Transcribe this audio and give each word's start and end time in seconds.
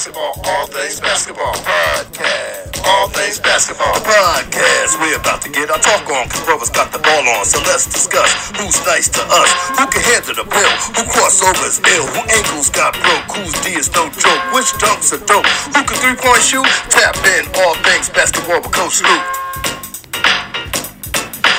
basketball, 0.00 0.32
all 0.48 0.66
things 0.66 0.98
basketball. 0.98 1.52
Podcast, 1.60 2.80
all 2.88 3.08
things 3.12 3.38
basketball. 3.38 3.92
Podcast, 4.00 4.96
we're 4.96 5.20
about 5.20 5.42
to 5.42 5.50
get 5.52 5.68
our 5.68 5.76
talk 5.76 6.08
on, 6.08 6.24
cause 6.24 6.40
brothers 6.48 6.70
got 6.70 6.90
the 6.90 6.98
ball 7.04 7.20
on. 7.36 7.44
So 7.44 7.60
let's 7.68 7.84
discuss 7.84 8.32
who's 8.56 8.80
nice 8.88 9.12
to 9.12 9.20
us, 9.20 9.50
who 9.76 9.84
can 9.92 10.00
handle 10.00 10.40
the 10.40 10.48
bill, 10.48 10.72
who 10.96 11.04
crossovers 11.04 11.84
ill, 11.84 12.06
who 12.16 12.20
ankles 12.32 12.70
got 12.72 12.96
broke, 12.96 13.28
whose 13.28 13.52
D 13.60 13.76
is 13.76 13.92
no 13.92 14.08
joke, 14.16 14.40
which 14.56 14.72
dunks 14.80 15.12
are 15.12 15.20
dope, 15.28 15.44
who 15.76 15.84
can 15.84 15.96
three 16.00 16.16
point 16.16 16.40
shoot. 16.40 16.64
Tap 16.88 17.20
in, 17.36 17.44
all 17.60 17.76
things 17.84 18.08
basketball 18.08 18.64
with 18.64 18.72
Coach 18.72 19.04
Luke. 19.04 19.28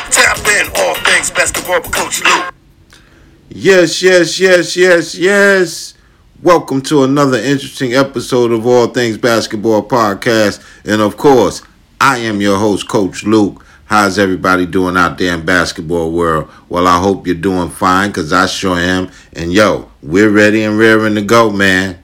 Tap 0.09 0.41
in, 0.49 0.65
all 0.81 0.97
things 1.05 1.29
basketball 1.29 1.77
with 1.77 1.93
Coach 1.93 2.25
Luke. 2.25 2.49
Yes, 3.49 4.01
yes, 4.01 4.39
yes, 4.39 4.75
yes, 4.75 5.13
yes. 5.13 5.93
Welcome 6.41 6.81
to 6.83 7.03
another 7.03 7.37
interesting 7.37 7.93
episode 7.93 8.51
of 8.51 8.65
All 8.65 8.87
Things 8.87 9.17
Basketball 9.17 9.87
Podcast. 9.87 10.63
And 10.85 11.01
of 11.01 11.15
course, 11.15 11.61
I 11.99 12.17
am 12.19 12.41
your 12.41 12.57
host, 12.57 12.87
Coach 12.87 13.23
Luke. 13.23 13.63
How's 13.85 14.17
everybody 14.17 14.65
doing 14.65 14.97
out 14.97 15.17
there 15.17 15.33
in 15.33 15.45
basketball 15.45 16.11
world? 16.11 16.49
Well, 16.67 16.87
I 16.87 16.99
hope 16.99 17.27
you're 17.27 17.35
doing 17.35 17.69
fine 17.69 18.09
because 18.09 18.33
I 18.33 18.47
sure 18.47 18.77
am. 18.77 19.11
And 19.33 19.53
yo, 19.53 19.91
we're 20.01 20.31
ready 20.31 20.63
and 20.63 20.79
raring 20.79 21.15
to 21.15 21.21
go, 21.21 21.51
man. 21.51 22.03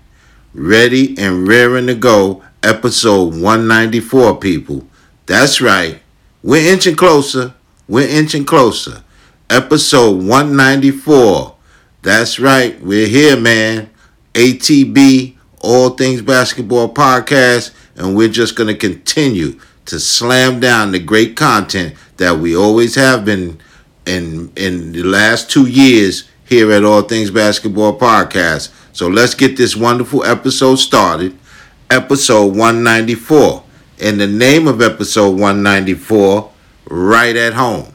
Ready 0.53 1.17
and 1.17 1.47
raring 1.47 1.87
to 1.87 1.95
go. 1.95 2.43
Episode 2.61 3.33
194, 3.33 4.37
people. 4.39 4.87
That's 5.25 5.61
right. 5.61 5.99
We're 6.43 6.71
inching 6.71 6.95
closer. 6.95 7.53
We're 7.87 8.07
inching 8.07 8.45
closer 8.45 9.03
episode 9.49 10.23
194. 10.23 11.55
That's 12.01 12.39
right, 12.39 12.79
we're 12.81 13.07
here, 13.07 13.39
man. 13.39 13.89
ATB, 14.37 15.35
All 15.61 15.89
Things 15.89 16.21
Basketball 16.21 16.93
Podcast, 16.93 17.71
and 17.95 18.15
we're 18.15 18.29
just 18.29 18.55
going 18.55 18.67
to 18.67 18.75
continue 18.75 19.59
to 19.85 19.99
slam 19.99 20.59
down 20.59 20.91
the 20.91 20.99
great 20.99 21.35
content 21.35 21.95
that 22.17 22.37
we 22.37 22.55
always 22.55 22.93
have 22.93 23.25
been 23.25 23.59
in 24.05 24.51
in 24.55 24.91
the 24.91 25.01
last 25.01 25.49
two 25.49 25.65
years 25.65 26.29
here 26.45 26.71
at 26.71 26.83
All 26.83 27.01
Things 27.01 27.31
Basketball 27.31 27.97
Podcast. 27.97 28.71
So 28.93 29.07
let's 29.07 29.33
get 29.33 29.57
this 29.57 29.75
wonderful 29.75 30.23
episode 30.23 30.75
started. 30.75 31.35
Episode 31.89 32.55
194. 32.55 33.63
And 34.01 34.21
the 34.21 34.27
name 34.27 34.67
of 34.67 34.83
episode 34.83 35.31
194, 35.31 36.51
Right 36.91 37.35
at 37.35 37.53
Home. 37.53 37.91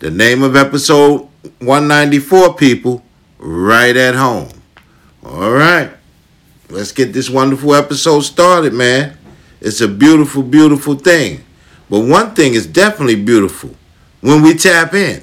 The 0.00 0.10
name 0.10 0.42
of 0.42 0.56
episode 0.56 1.28
194, 1.60 2.54
people, 2.54 3.04
right 3.38 3.96
at 3.96 4.16
home. 4.16 4.57
All 5.28 5.52
right. 5.52 5.90
Let's 6.70 6.92
get 6.92 7.12
this 7.12 7.28
wonderful 7.28 7.74
episode 7.74 8.20
started, 8.20 8.72
man. 8.72 9.18
It's 9.60 9.82
a 9.82 9.88
beautiful, 9.88 10.42
beautiful 10.42 10.94
thing. 10.94 11.44
But 11.90 12.00
one 12.00 12.34
thing 12.34 12.54
is 12.54 12.66
definitely 12.66 13.16
beautiful 13.16 13.70
when 14.22 14.40
we 14.40 14.54
tap 14.54 14.94
in. 14.94 15.22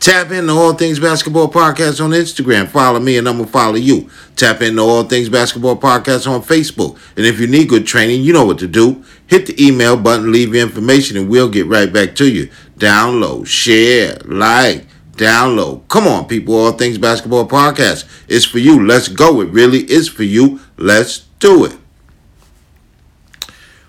Tap 0.00 0.30
into 0.32 0.52
All 0.52 0.74
Things 0.74 0.98
Basketball 0.98 1.50
Podcast 1.50 2.02
on 2.02 2.10
Instagram. 2.10 2.68
Follow 2.68 2.98
me 2.98 3.16
and 3.18 3.28
I'm 3.28 3.36
going 3.36 3.46
to 3.46 3.52
follow 3.52 3.74
you. 3.76 4.10
Tap 4.34 4.60
into 4.60 4.82
All 4.82 5.04
Things 5.04 5.28
Basketball 5.28 5.76
Podcast 5.76 6.28
on 6.28 6.42
Facebook. 6.42 6.98
And 7.16 7.24
if 7.24 7.38
you 7.38 7.46
need 7.46 7.68
good 7.68 7.86
training, 7.86 8.22
you 8.22 8.32
know 8.32 8.44
what 8.44 8.58
to 8.58 8.68
do. 8.68 9.04
Hit 9.26 9.46
the 9.46 9.64
email 9.64 9.96
button, 9.96 10.32
leave 10.32 10.54
your 10.54 10.64
information, 10.64 11.16
and 11.16 11.28
we'll 11.28 11.48
get 11.48 11.66
right 11.66 11.92
back 11.92 12.14
to 12.16 12.28
you. 12.28 12.48
Download, 12.76 13.46
share, 13.46 14.18
like, 14.24 14.86
download. 15.18 15.86
Come 15.88 16.06
on, 16.06 16.26
people. 16.26 16.54
All 16.54 16.72
Things 16.72 16.96
Basketball 16.96 17.48
Podcast. 17.48 18.08
It's 18.28 18.44
for 18.44 18.58
you. 18.58 18.86
Let's 18.86 19.08
go. 19.08 19.40
It 19.40 19.50
really 19.50 19.80
is 19.90 20.08
for 20.08 20.22
you. 20.22 20.60
Let's 20.76 21.18
do 21.38 21.66
it. 21.66 21.76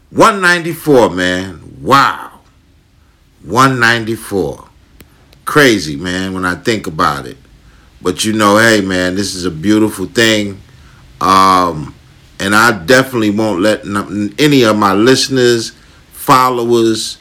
194, 0.09 1.11
man. 1.11 1.77
Wow. 1.81 2.41
194 3.43 4.69
crazy, 5.49 5.95
man, 5.95 6.35
when 6.35 6.45
I 6.45 6.53
think 6.53 6.85
about 6.85 7.25
it. 7.25 7.35
But 8.03 8.23
you 8.23 8.33
know, 8.33 8.59
hey, 8.59 8.81
man, 8.81 9.15
this 9.15 9.33
is 9.33 9.45
a 9.45 9.51
beautiful 9.51 10.05
thing. 10.05 10.61
Um, 11.19 11.95
and 12.39 12.55
I 12.55 12.85
definitely 12.85 13.31
won't 13.31 13.59
let 13.59 13.81
any 14.37 14.63
of 14.63 14.77
my 14.77 14.93
listeners, 14.93 15.71
followers, 16.11 17.17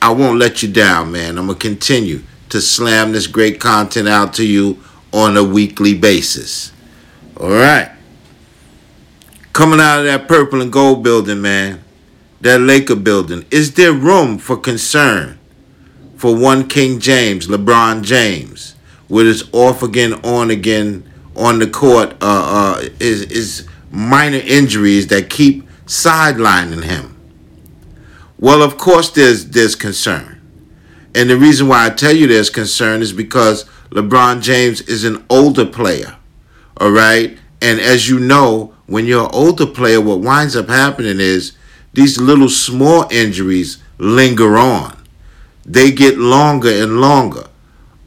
I 0.00 0.12
won't 0.12 0.38
let 0.38 0.62
you 0.62 0.70
down, 0.70 1.10
man. 1.10 1.38
I'm 1.38 1.46
going 1.46 1.58
to 1.58 1.68
continue 1.68 2.22
to 2.50 2.60
slam 2.60 3.12
this 3.12 3.26
great 3.26 3.60
content 3.60 4.08
out 4.08 4.34
to 4.34 4.46
you 4.46 4.82
on 5.12 5.36
a 5.36 5.44
weekly 5.44 5.94
basis. 5.94 6.72
All 7.38 7.50
right. 7.50 7.90
Coming 9.52 9.80
out 9.80 10.00
of 10.00 10.04
that 10.04 10.28
purple 10.28 10.60
and 10.60 10.72
gold 10.72 11.02
building, 11.02 11.40
man, 11.40 11.82
that 12.40 12.60
Laker 12.60 12.96
building, 12.96 13.44
is 13.50 13.74
there 13.74 13.92
room 13.92 14.38
for 14.38 14.56
concern? 14.56 15.38
for 16.16 16.34
one 16.34 16.66
King 16.66 16.98
James, 16.98 17.46
LeBron 17.46 18.02
James, 18.02 18.74
with 19.08 19.26
his 19.26 19.48
off 19.52 19.82
again, 19.82 20.14
on 20.24 20.50
again 20.50 21.08
on 21.36 21.58
the 21.58 21.66
court, 21.66 22.12
uh, 22.22 22.78
uh, 22.80 22.88
is 22.98 23.22
is 23.22 23.68
minor 23.90 24.38
injuries 24.38 25.06
that 25.08 25.28
keep 25.30 25.68
sidelining 25.84 26.82
him. 26.82 27.14
Well, 28.38 28.62
of 28.62 28.78
course, 28.78 29.10
there's 29.10 29.50
there's 29.50 29.76
concern, 29.76 30.35
and 31.16 31.28
the 31.28 31.36
reason 31.36 31.66
why 31.66 31.86
I 31.86 31.90
tell 31.90 32.14
you 32.14 32.26
there's 32.26 32.50
concern 32.50 33.02
is 33.02 33.12
because 33.12 33.64
LeBron 33.90 34.42
James 34.42 34.82
is 34.82 35.02
an 35.04 35.24
older 35.28 35.66
player, 35.66 36.16
all 36.76 36.92
right, 36.92 37.36
and 37.60 37.80
as 37.80 38.08
you 38.08 38.20
know, 38.20 38.74
when 38.86 39.06
you're 39.06 39.24
an 39.24 39.30
older 39.32 39.66
player, 39.66 40.00
what 40.00 40.20
winds 40.20 40.54
up 40.54 40.68
happening 40.68 41.18
is 41.18 41.56
these 41.92 42.20
little 42.20 42.48
small 42.48 43.08
injuries 43.10 43.82
linger 43.98 44.56
on 44.56 44.96
they 45.66 45.90
get 45.90 46.16
longer 46.16 46.70
and 46.70 47.00
longer. 47.00 47.48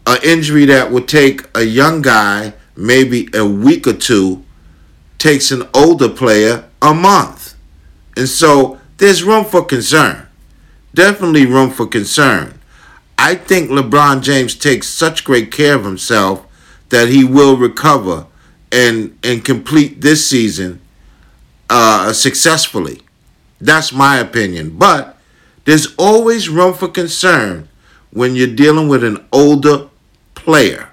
An 0.08 0.18
injury 0.24 0.66
that 0.66 0.92
would 0.92 1.08
take 1.08 1.46
a 1.54 1.64
young 1.64 2.02
guy 2.02 2.54
maybe 2.76 3.28
a 3.34 3.46
week 3.46 3.86
or 3.86 3.94
two 3.94 4.46
takes 5.18 5.52
an 5.52 5.68
older 5.74 6.08
player 6.08 6.64
a 6.82 6.94
month. 6.94 7.56
And 8.16 8.30
so 8.30 8.80
there's 8.98 9.24
room 9.24 9.44
for 9.44 9.66
concern. 9.66 10.28
Definitely 10.94 11.46
room 11.46 11.70
for 11.70 11.86
concern. 11.86 12.59
I 13.22 13.36
think 13.36 13.70
LeBron 13.70 14.22
James 14.22 14.56
takes 14.56 14.88
such 14.88 15.26
great 15.26 15.52
care 15.52 15.76
of 15.76 15.84
himself 15.84 16.46
that 16.88 17.10
he 17.10 17.26
will 17.26 17.58
recover 17.58 18.28
and 18.72 19.18
and 19.22 19.44
complete 19.44 20.00
this 20.00 20.26
season 20.26 20.80
uh, 21.70 22.14
successfully. 22.14 23.02
That's 23.60 23.92
my 23.92 24.18
opinion. 24.20 24.78
But 24.78 25.18
there's 25.66 25.94
always 25.98 26.48
room 26.48 26.74
for 26.74 26.88
concern 26.88 27.68
when 28.12 28.36
you're 28.36 28.48
dealing 28.48 28.88
with 28.88 29.04
an 29.04 29.28
older 29.34 29.90
player. 30.34 30.90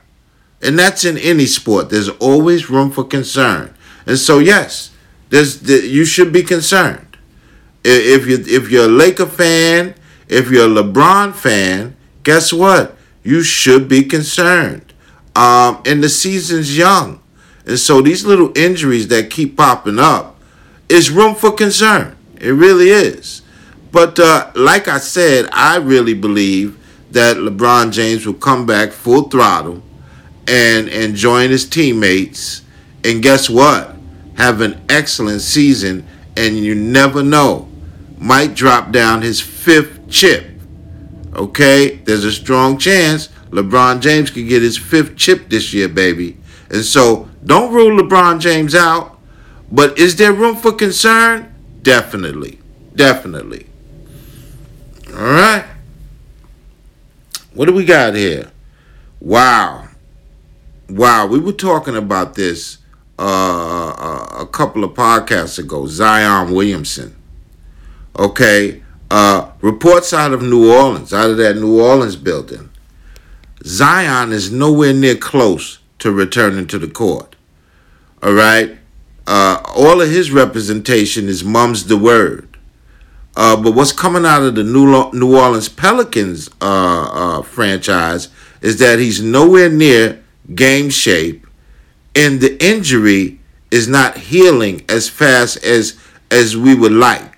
And 0.61 0.77
that's 0.77 1.05
in 1.05 1.17
any 1.19 1.47
sport. 1.47 1.91
There's 1.91 2.09
always 2.09 2.69
room 2.69 2.91
for 2.91 3.05
concern. 3.05 3.73
And 4.05 4.19
so 4.19 4.41
yes, 4.41 4.91
there's 5.29 5.63
you 5.63 6.05
should 6.05 6.33
be 6.33 6.43
concerned. 6.43 7.17
If 7.85 8.27
you 8.27 8.39
if 8.45 8.69
you're 8.69 8.87
a 8.87 8.89
Laker 8.89 9.27
fan, 9.27 9.95
if 10.27 10.51
you're 10.51 10.67
a 10.67 10.83
LeBron 10.83 11.33
fan, 11.33 11.96
guess 12.27 12.53
what? 12.53 12.97
You 13.23 13.43
should 13.43 13.89
be 13.89 14.03
concerned. 14.03 14.93
Um, 15.37 15.81
and 15.87 16.03
the 16.03 16.09
season's 16.09 16.77
young. 16.77 17.23
And 17.65 17.79
so 17.79 18.03
these 18.03 18.25
little 18.25 18.53
injuries 18.59 19.07
that 19.09 19.31
keep 19.31 19.57
popping 19.57 20.01
up 20.01 20.37
is 20.89 21.09
room 21.09 21.37
for 21.37 21.53
concern. 21.53 22.17
It 22.41 22.51
really 22.51 22.91
is. 22.91 23.43
But 23.93 24.19
uh, 24.19 24.51
like 24.57 24.89
I 24.89 24.99
said, 24.99 25.49
I 25.53 25.77
really 25.77 26.15
believe 26.15 26.77
that 27.13 27.37
LeBron 27.37 27.93
James 27.93 28.27
will 28.27 28.35
come 28.35 28.67
back 28.67 28.91
full 28.91 29.29
throttle 29.29 29.83
and 30.49 30.89
and 30.89 31.15
join 31.15 31.51
his 31.51 31.65
teammates. 31.69 32.63
And 33.05 33.23
guess 33.23 33.49
what? 33.49 33.95
Have 34.35 34.61
an 34.61 34.85
excellent 34.89 35.43
season, 35.43 36.05
and 36.37 36.57
you 36.57 36.75
never 36.75 37.23
know, 37.23 37.69
might 38.19 38.55
drop 38.55 38.91
down 38.91 39.23
his 39.23 39.41
fifth 39.41 40.11
chip. 40.11 40.56
Okay, 41.37 41.97
there's 41.97 42.25
a 42.25 42.33
strong 42.33 42.79
chance 42.79 43.29
LeBron 43.51 44.01
James 44.01 44.31
could 44.31 44.49
get 44.49 44.63
his 44.63 44.77
fifth 44.79 45.17
chip 45.17 45.49
this 45.49 45.73
year, 45.73 45.89
baby. 45.89 46.37
And 46.71 46.85
so 46.85 47.29
don't 47.45 47.73
rule 47.73 48.03
LeBron 48.03 48.41
James 48.41 48.75
out. 48.75 49.19
But 49.71 49.99
is 49.99 50.17
there 50.17 50.33
room 50.33 50.57
for 50.57 50.73
concern? 50.73 51.55
Definitely. 51.83 52.59
Definitely. 52.95 53.67
All 55.11 55.23
right. 55.23 55.65
What 57.55 57.67
do 57.67 57.73
we 57.73 57.85
got 57.85 58.15
here? 58.15 58.51
Wow. 59.21 59.89
Wow. 60.89 61.27
We 61.27 61.39
were 61.39 61.53
talking 61.53 61.97
about 61.97 62.35
this 62.35 62.79
uh, 63.19 64.27
a 64.39 64.47
couple 64.47 64.85
of 64.85 64.93
podcasts 64.93 65.59
ago. 65.59 65.87
Zion 65.87 66.53
Williamson. 66.53 67.17
Okay. 68.19 68.83
Uh, 69.11 69.46
reports 69.61 70.13
out 70.13 70.33
of 70.33 70.43
New 70.43 70.71
Orleans, 70.73 71.13
out 71.13 71.31
of 71.31 71.37
that 71.39 71.57
New 71.57 71.81
Orleans 71.81 72.17
building. 72.17 72.71
Zion 73.65 74.33
is 74.33 74.53
nowhere 74.53 74.93
near 74.93 75.17
close 75.17 75.79
to 75.99 76.13
returning 76.13 76.67
to 76.69 76.79
the 76.79 76.89
court. 76.89 77.37
All 78.23 78.33
right. 78.33 78.79
Uh, 79.27 79.61
all 79.75 80.01
of 80.01 80.09
his 80.09 80.31
representation 80.31 81.29
is 81.29 81.43
mum's 81.43 81.87
the 81.87 81.97
word. 81.97 82.57
Uh, 83.37 83.61
but 83.61 83.75
what's 83.75 83.93
coming 83.93 84.25
out 84.25 84.43
of 84.43 84.55
the 84.55 84.65
New 84.65 85.11
New 85.13 85.37
Orleans 85.37 85.69
Pelicans 85.69 86.49
uh, 86.61 87.09
uh, 87.13 87.43
franchise 87.43 88.29
is 88.63 88.79
that 88.79 88.99
he's 88.99 89.21
nowhere 89.21 89.69
near 89.69 90.23
game 90.55 90.89
shape, 90.89 91.47
and 92.15 92.41
the 92.41 92.57
injury 92.65 93.39
is 93.71 93.89
not 93.89 94.17
healing 94.17 94.85
as 94.89 95.11
fast 95.11 95.63
as 95.63 95.99
as 96.31 96.57
we 96.57 96.75
would 96.75 96.93
like. 96.93 97.36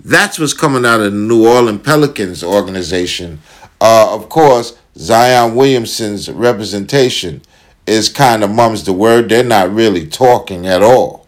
That's 0.00 0.38
what's 0.38 0.54
coming 0.54 0.86
out 0.86 1.00
of 1.00 1.12
the 1.12 1.18
New 1.18 1.46
Orleans 1.46 1.82
Pelicans 1.82 2.44
organization. 2.44 3.40
Uh, 3.80 4.14
of 4.14 4.28
course, 4.28 4.78
Zion 4.96 5.54
Williamson's 5.54 6.30
representation 6.30 7.42
is 7.86 8.08
kind 8.08 8.44
of 8.44 8.50
mum's 8.50 8.84
the 8.84 8.92
word. 8.92 9.28
They're 9.28 9.42
not 9.42 9.72
really 9.72 10.06
talking 10.06 10.66
at 10.66 10.82
all. 10.82 11.26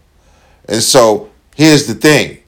And 0.69 0.83
so 0.83 1.31
here's 1.57 1.87
the 1.87 1.95
thing. 1.95 2.39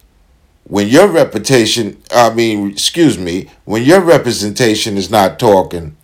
When 0.64 0.88
your 0.88 1.08
reputation, 1.08 2.00
I 2.10 2.32
mean, 2.32 2.70
excuse 2.70 3.18
me, 3.18 3.50
when 3.64 3.82
your 3.82 4.00
representation 4.00 4.96
is 4.96 5.10
not 5.10 5.38
talking, 5.38 5.96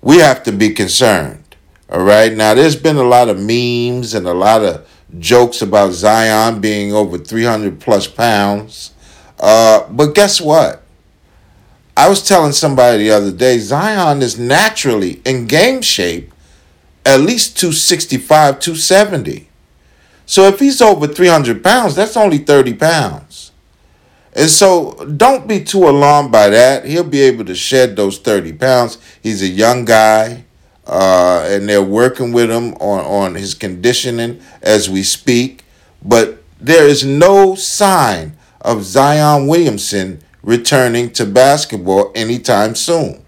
we 0.00 0.18
have 0.18 0.42
to 0.44 0.52
be 0.52 0.70
concerned. 0.70 1.56
All 1.90 2.02
right. 2.02 2.32
Now, 2.32 2.54
there's 2.54 2.76
been 2.76 2.96
a 2.96 3.04
lot 3.04 3.28
of 3.28 3.38
memes 3.38 4.14
and 4.14 4.26
a 4.26 4.34
lot 4.34 4.62
of 4.62 4.88
jokes 5.18 5.60
about 5.60 5.92
Zion 5.92 6.60
being 6.60 6.92
over 6.92 7.18
300 7.18 7.80
plus 7.80 8.06
pounds. 8.06 8.93
Uh, 9.44 9.86
but 9.90 10.14
guess 10.14 10.40
what? 10.40 10.82
I 11.94 12.08
was 12.08 12.26
telling 12.26 12.52
somebody 12.52 13.04
the 13.04 13.10
other 13.10 13.30
day, 13.30 13.58
Zion 13.58 14.22
is 14.22 14.38
naturally 14.38 15.20
in 15.26 15.46
game 15.46 15.82
shape 15.82 16.32
at 17.04 17.20
least 17.20 17.58
265, 17.58 18.58
270. 18.58 19.46
So 20.24 20.44
if 20.44 20.60
he's 20.60 20.80
over 20.80 21.06
300 21.06 21.62
pounds, 21.62 21.94
that's 21.94 22.16
only 22.16 22.38
30 22.38 22.72
pounds. 22.72 23.52
And 24.32 24.48
so 24.48 24.92
don't 25.14 25.46
be 25.46 25.62
too 25.62 25.90
alarmed 25.90 26.32
by 26.32 26.48
that. 26.48 26.86
He'll 26.86 27.04
be 27.04 27.20
able 27.20 27.44
to 27.44 27.54
shed 27.54 27.96
those 27.96 28.18
30 28.18 28.54
pounds. 28.54 28.96
He's 29.22 29.42
a 29.42 29.46
young 29.46 29.84
guy, 29.84 30.44
uh, 30.86 31.46
and 31.50 31.68
they're 31.68 31.82
working 31.82 32.32
with 32.32 32.50
him 32.50 32.72
on, 32.76 33.04
on 33.04 33.34
his 33.34 33.52
conditioning 33.52 34.40
as 34.62 34.88
we 34.88 35.02
speak. 35.02 35.66
But 36.02 36.42
there 36.58 36.88
is 36.88 37.04
no 37.04 37.54
sign 37.56 38.38
of 38.64 38.82
Zion 38.82 39.46
Williamson 39.46 40.22
returning 40.42 41.10
to 41.10 41.26
basketball 41.26 42.10
anytime 42.14 42.74
soon. 42.74 43.24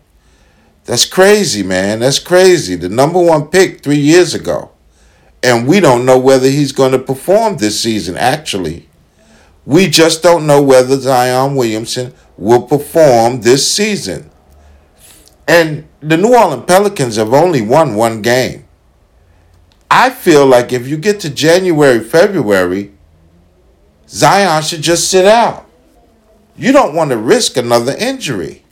That's 0.85 1.05
crazy, 1.05 1.63
man. 1.63 2.01
That's 2.01 2.19
crazy. 2.19 2.75
The 2.75 2.89
number 2.89 3.21
one 3.21 3.49
pick 3.49 3.83
three 3.83 3.99
years 3.99 4.35
ago. 4.35 4.71
And 5.43 5.69
we 5.69 5.81
don't 5.81 6.07
know 6.07 6.19
whether 6.19 6.49
he's 6.49 6.73
going 6.73 6.93
to 6.93 6.99
perform 6.99 7.59
this 7.59 7.81
season, 7.81 8.17
actually. 8.17 8.89
We 9.65 9.89
just 9.89 10.23
don't 10.23 10.47
know 10.47 10.63
whether 10.63 10.99
Zion 10.99 11.55
Williamson 11.55 12.15
will 12.37 12.63
perform 12.63 13.43
this 13.43 13.71
season. 13.71 14.31
And 15.47 15.87
the 16.01 16.17
New 16.17 16.35
Orleans 16.35 16.65
Pelicans 16.67 17.17
have 17.17 17.33
only 17.33 17.63
won 17.63 17.95
one 17.95 18.23
game. 18.23 18.65
I 19.91 20.11
feel 20.11 20.47
like 20.47 20.73
if 20.73 20.87
you 20.87 20.97
get 20.97 21.21
to 21.21 21.31
January, 21.31 22.01
February, 22.01 22.93
Zion 24.09 24.63
should 24.63 24.83
just 24.83 25.11
sit 25.11 25.25
out. 25.25 25.67
You 26.57 26.73
don't 26.73 26.95
want 26.95 27.11
to 27.11 27.17
risk 27.17 27.57
another 27.57 27.95
injury. 27.99 28.65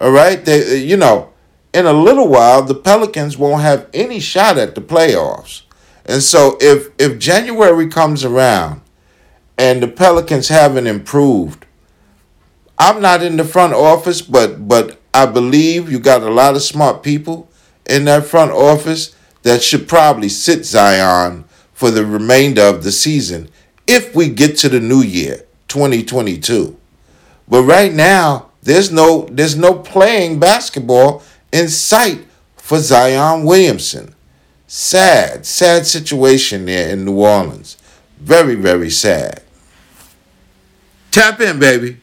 All 0.00 0.10
right? 0.10 0.44
They, 0.44 0.62
uh, 0.62 0.74
you 0.74 0.96
know, 0.96 1.32
in 1.72 1.86
a 1.86 1.92
little 1.92 2.28
while, 2.28 2.62
the 2.62 2.74
Pelicans 2.74 3.36
won't 3.36 3.62
have 3.62 3.88
any 3.94 4.20
shot 4.20 4.58
at 4.58 4.74
the 4.74 4.80
playoffs. 4.80 5.62
And 6.04 6.22
so 6.22 6.56
if 6.60 6.88
if 6.98 7.18
January 7.18 7.88
comes 7.88 8.24
around 8.24 8.80
and 9.58 9.82
the 9.82 9.88
Pelicans 9.88 10.48
haven't 10.48 10.86
improved, 10.86 11.66
I'm 12.78 13.02
not 13.02 13.22
in 13.22 13.36
the 13.36 13.44
front 13.44 13.74
office, 13.74 14.22
but 14.22 14.68
but 14.68 15.00
I 15.12 15.26
believe 15.26 15.90
you 15.90 15.98
got 15.98 16.22
a 16.22 16.30
lot 16.30 16.54
of 16.54 16.62
smart 16.62 17.02
people 17.02 17.48
in 17.84 18.04
that 18.04 18.26
front 18.26 18.52
office 18.52 19.16
that 19.42 19.62
should 19.62 19.88
probably 19.88 20.28
sit 20.28 20.64
Zion 20.64 21.44
for 21.72 21.90
the 21.90 22.06
remainder 22.06 22.62
of 22.62 22.84
the 22.84 22.92
season 22.92 23.48
if 23.86 24.14
we 24.14 24.28
get 24.28 24.56
to 24.58 24.68
the 24.68 24.80
new 24.80 25.02
year, 25.02 25.44
2022. 25.68 26.76
But 27.48 27.62
right 27.62 27.92
now, 27.92 28.50
there's 28.62 28.90
no 28.90 29.28
there's 29.30 29.56
no 29.56 29.74
playing 29.74 30.40
basketball 30.40 31.22
in 31.52 31.68
sight 31.68 32.26
for 32.56 32.78
Zion 32.78 33.44
Williamson. 33.44 34.14
Sad, 34.66 35.46
sad 35.46 35.86
situation 35.86 36.66
there 36.66 36.90
in 36.90 37.04
New 37.04 37.20
Orleans. 37.20 37.76
Very, 38.18 38.56
very 38.56 38.90
sad. 38.90 39.42
Tap 41.12 41.40
in, 41.40 41.60
baby. 41.60 42.00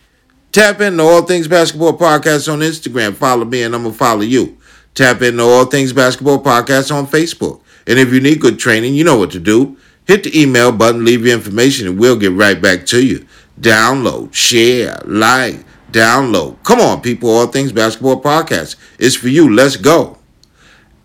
Tap 0.54 0.80
in 0.80 0.98
to 0.98 1.04
All 1.04 1.24
Things 1.24 1.48
Basketball 1.48 1.98
Podcast 1.98 2.52
on 2.52 2.60
Instagram. 2.60 3.16
Follow 3.16 3.44
me 3.44 3.64
and 3.64 3.76
I'm 3.76 3.82
going 3.82 3.94
to 3.94 3.98
follow 3.98 4.22
you. 4.22 4.58
Tap 4.96 5.22
in 5.22 5.38
to 5.38 5.44
All 5.44 5.66
Things 5.66 5.92
Basketball 5.92 6.42
Podcast 6.42 6.96
on 6.96 7.08
Facebook. 7.08 7.62
And 7.86 8.00
if 8.00 8.14
you 8.14 8.22
need 8.22 8.40
good 8.40 8.58
training, 8.60 8.96
you 8.96 9.04
know 9.04 9.18
what 9.18 9.32
to 9.32 9.40
do. 9.40 9.78
Hit 10.06 10.24
the 10.24 10.40
email 10.40 10.72
button, 10.72 11.06
leave 11.06 11.26
your 11.26 11.36
information, 11.36 11.88
and 11.88 12.00
we'll 12.00 12.18
get 12.18 12.34
right 12.34 12.62
back 12.62 12.86
to 12.88 13.06
you. 13.06 13.26
Download, 13.60 14.34
share, 14.34 15.00
like, 15.06 15.64
download. 15.92 16.62
Come 16.64 16.82
on, 16.82 17.02
people. 17.02 17.30
All 17.30 17.48
Things 17.48 17.72
Basketball 17.72 18.22
Podcast. 18.22 18.76
It's 19.00 19.16
for 19.16 19.30
you. 19.30 19.54
Let's 19.54 19.78
go. 19.78 20.18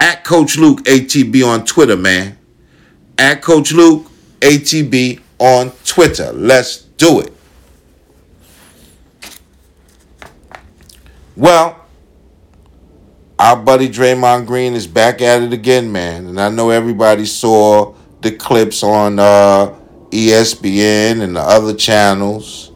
At 0.00 0.24
Coach 0.24 0.56
Luke 0.56 0.82
ATB 0.84 1.46
on 1.46 1.64
Twitter, 1.64 1.96
man. 1.96 2.38
At 3.16 3.42
Coach 3.42 3.72
Luke 3.72 4.10
ATB 4.40 5.20
on 5.38 5.72
Twitter. 5.84 6.32
Let's 6.32 6.78
do 6.78 7.20
it. 7.20 7.32
Well, 11.36 11.84
our 13.38 13.56
buddy 13.56 13.88
Draymond 13.88 14.46
Green 14.46 14.74
is 14.74 14.88
back 14.88 15.22
at 15.22 15.42
it 15.42 15.52
again, 15.52 15.92
man. 15.92 16.26
And 16.26 16.40
I 16.40 16.48
know 16.48 16.70
everybody 16.70 17.26
saw 17.26 17.94
the 18.20 18.32
clips 18.32 18.82
on 18.82 19.18
uh, 19.18 19.74
ESPN 20.10 21.22
and 21.22 21.36
the 21.36 21.40
other 21.40 21.74
channels. 21.74 22.72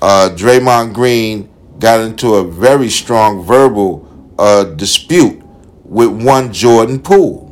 Uh, 0.00 0.30
Draymond 0.34 0.94
Green 0.94 1.48
got 1.78 2.00
into 2.00 2.34
a 2.34 2.44
very 2.44 2.88
strong 2.88 3.42
verbal 3.42 4.34
uh, 4.38 4.64
dispute 4.64 5.42
with 5.84 6.08
one 6.22 6.52
Jordan 6.52 7.00
Poole. 7.00 7.44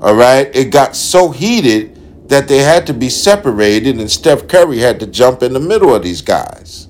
All 0.00 0.14
right, 0.14 0.54
it 0.54 0.70
got 0.70 0.96
so 0.96 1.30
heated 1.30 2.28
that 2.28 2.48
they 2.48 2.58
had 2.58 2.86
to 2.86 2.94
be 2.94 3.08
separated, 3.08 3.98
and 3.98 4.10
Steph 4.10 4.48
Curry 4.48 4.78
had 4.78 5.00
to 5.00 5.06
jump 5.06 5.42
in 5.42 5.52
the 5.52 5.60
middle 5.60 5.94
of 5.94 6.02
these 6.02 6.20
guys. 6.20 6.88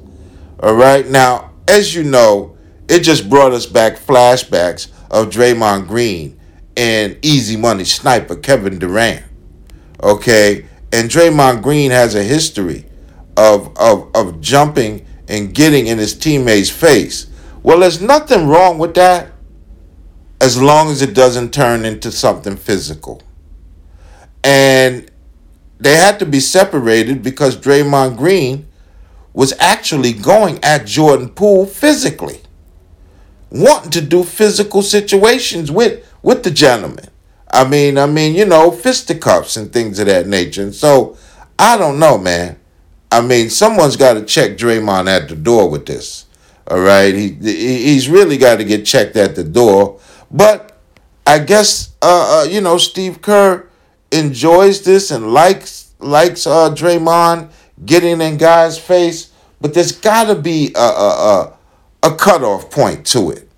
All 0.61 0.75
right, 0.75 1.09
now 1.09 1.53
as 1.69 1.95
you 1.95 2.03
know, 2.03 2.57
it 2.89 3.01
just 3.01 3.31
brought 3.31 3.53
us 3.53 3.67
back 3.67 3.97
flashbacks 3.97 4.89
of 5.11 5.31
Draymond 5.31 5.89
Green 5.89 6.39
and 6.77 7.19
Easy 7.23 7.57
Money 7.57 7.85
sniper 7.85 8.37
Kevin 8.37 8.79
Durant. 8.79 9.25
Okay, 10.03 10.67
and 10.93 11.11
Draymond 11.11 11.63
Green 11.63 11.91
has 11.91 12.15
a 12.15 12.23
history 12.23 12.87
of 13.37 13.77
of 13.79 14.11
of 14.15 14.41
jumping 14.41 15.07
and 15.29 15.55
getting 15.55 15.87
in 15.87 15.99
his 15.99 16.15
teammate's 16.15 16.71
face. 16.71 17.27
Well, 17.63 17.81
there's 17.81 18.01
nothing 18.01 18.47
wrong 18.49 18.79
with 18.79 18.95
that 18.95 19.33
as 20.41 20.61
long 20.61 20.91
as 20.91 21.01
it 21.01 21.15
doesn't 21.15 21.55
turn 21.55 21.85
into 21.85 22.13
something 22.13 22.57
physical. 22.57 23.23
And 24.43 25.11
they 25.79 25.97
had 25.97 26.19
to 26.19 26.27
be 26.27 26.41
separated 26.41 27.23
because 27.23 27.57
Draymond 27.57 28.19
Green 28.19 28.69
was 29.33 29.55
actually 29.59 30.13
going 30.13 30.63
at 30.63 30.87
Jordan 30.87 31.31
Poole 31.31 31.67
physically, 31.67 32.41
wanting 33.51 33.91
to 33.93 34.01
do 34.01 34.23
physical 34.23 34.83
situations 34.83 35.71
with 35.71 36.07
with 36.23 36.43
the 36.43 36.51
gentleman. 36.51 37.09
I 37.55 37.67
mean, 37.67 37.99
I 37.99 38.07
mean, 38.07 38.35
you 38.35 38.45
know, 38.45 38.73
fisticuffs 38.73 39.57
and 39.57 39.73
things 39.73 40.01
of 40.01 40.07
that 40.07 40.27
nature. 40.27 40.63
And 40.63 40.75
so 40.75 41.17
I 41.57 41.79
don't 41.79 42.01
know, 42.01 42.19
man. 42.19 42.59
I 43.13 43.21
mean, 43.21 43.49
someone's 43.49 43.97
got 43.97 44.15
to 44.15 44.25
check 44.25 44.59
Draymond 44.59 45.09
at 45.09 45.29
the 45.29 45.37
door 45.37 45.71
with 45.71 45.87
this. 45.87 46.27
All 46.67 46.81
right, 46.81 47.15
he 47.15 47.29
he's 47.29 48.09
really 48.09 48.39
got 48.39 48.57
to 48.57 48.65
get 48.65 48.85
checked 48.87 49.17
at 49.17 49.37
the 49.37 49.45
door. 49.45 50.01
But 50.31 50.81
I 51.27 51.39
guess 51.39 51.93
uh, 52.03 52.41
uh, 52.41 52.49
you 52.51 52.61
know 52.61 52.79
Steve 52.79 53.23
Kerr 53.23 53.69
enjoys 54.11 54.83
this 54.83 55.11
and 55.11 55.33
likes 55.33 55.93
likes 56.01 56.47
uh, 56.47 56.71
Draymond 56.71 57.51
getting 57.85 58.21
in 58.21 58.37
guys' 58.37 58.79
face. 58.79 59.31
But 59.61 59.75
there's 59.75 59.93
got 59.93 60.25
to 60.25 60.35
be 60.35 60.73
a, 60.75 60.79
a 60.79 61.53
a 62.03 62.09
a 62.11 62.15
cutoff 62.17 62.71
point 62.71 63.07
to 63.09 63.31
it. 63.31 63.49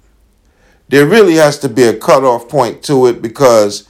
There 0.89 1.07
really 1.07 1.35
has 1.35 1.59
to 1.61 1.69
be 1.69 1.85
a 1.85 1.99
cutoff 1.99 2.49
point 2.49 2.83
to 2.85 3.07
it 3.07 3.21
because 3.21 3.89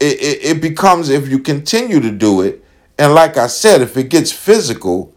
it, 0.00 0.20
it, 0.20 0.44
it 0.56 0.62
becomes 0.62 1.08
if 1.08 1.28
you 1.28 1.38
continue 1.38 2.00
to 2.00 2.10
do 2.10 2.40
it 2.40 2.64
and 2.98 3.14
like 3.14 3.36
I 3.36 3.46
said, 3.46 3.80
if 3.80 3.96
it 3.96 4.10
gets 4.10 4.32
physical, 4.32 5.14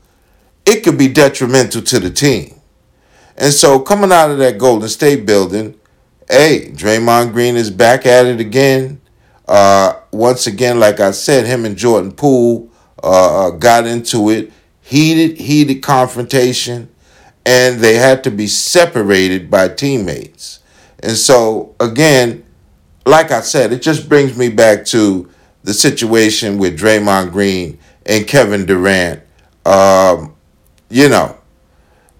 it 0.66 0.84
could 0.84 0.98
be 0.98 1.08
detrimental 1.08 1.82
to 1.82 2.00
the 2.00 2.12
team. 2.12 2.62
And 3.36 3.52
so 3.52 3.80
coming 3.80 4.12
out 4.12 4.30
of 4.30 4.38
that 4.38 4.60
Golden 4.60 4.88
State 4.88 5.26
building, 5.26 5.80
hey, 6.30 6.72
Draymond 6.72 7.34
Green 7.34 7.56
is 7.56 7.72
back 7.72 8.06
at 8.06 8.28
it 8.28 8.40
again. 8.40 9.02
Uh, 9.48 10.00
once 10.12 10.46
again, 10.46 10.80
like 10.80 11.00
I 11.00 11.12
said, 11.12 11.48
him 11.48 11.66
and 11.66 11.76
Jordan 11.76 12.12
Poole 12.12 12.70
uh, 13.04 13.48
uh, 13.48 13.50
got 13.52 13.88
into 13.88 14.30
it, 14.30 14.54
heated, 14.82 15.40
heated 15.40 15.82
confrontation, 15.82 16.88
and 17.46 17.80
they 17.80 17.96
had 17.96 18.24
to 18.26 18.32
be 18.32 18.46
separated 18.46 19.50
by 19.50 19.68
teammates. 19.68 20.60
And 21.04 21.18
so, 21.18 21.76
again, 21.80 22.44
like 23.06 23.32
I 23.32 23.42
said, 23.42 23.74
it 23.74 23.82
just 23.82 24.08
brings 24.08 24.38
me 24.38 24.50
back 24.50 24.86
to 24.86 25.30
the 25.64 25.74
situation 25.74 26.58
with 26.58 26.80
Draymond 26.80 27.32
Green 27.32 27.80
and 28.06 28.28
Kevin 28.28 28.66
Durant. 28.66 29.22
Um, 29.66 30.36
you 30.90 31.10
know, 31.10 31.38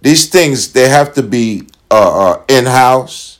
these 0.02 0.30
things 0.30 0.74
they 0.74 0.90
have 0.90 1.14
to 1.14 1.24
be 1.24 1.68
uh, 1.90 2.32
uh, 2.32 2.44
in 2.48 2.66
house. 2.66 3.40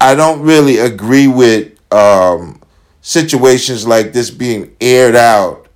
I 0.00 0.14
don't 0.14 0.42
really 0.42 0.78
agree 0.78 1.26
with 1.26 1.78
um, 1.92 2.60
situations 3.00 3.86
like 3.86 4.12
this 4.12 4.30
being 4.30 4.74
aired 4.80 5.16
out 5.16 5.66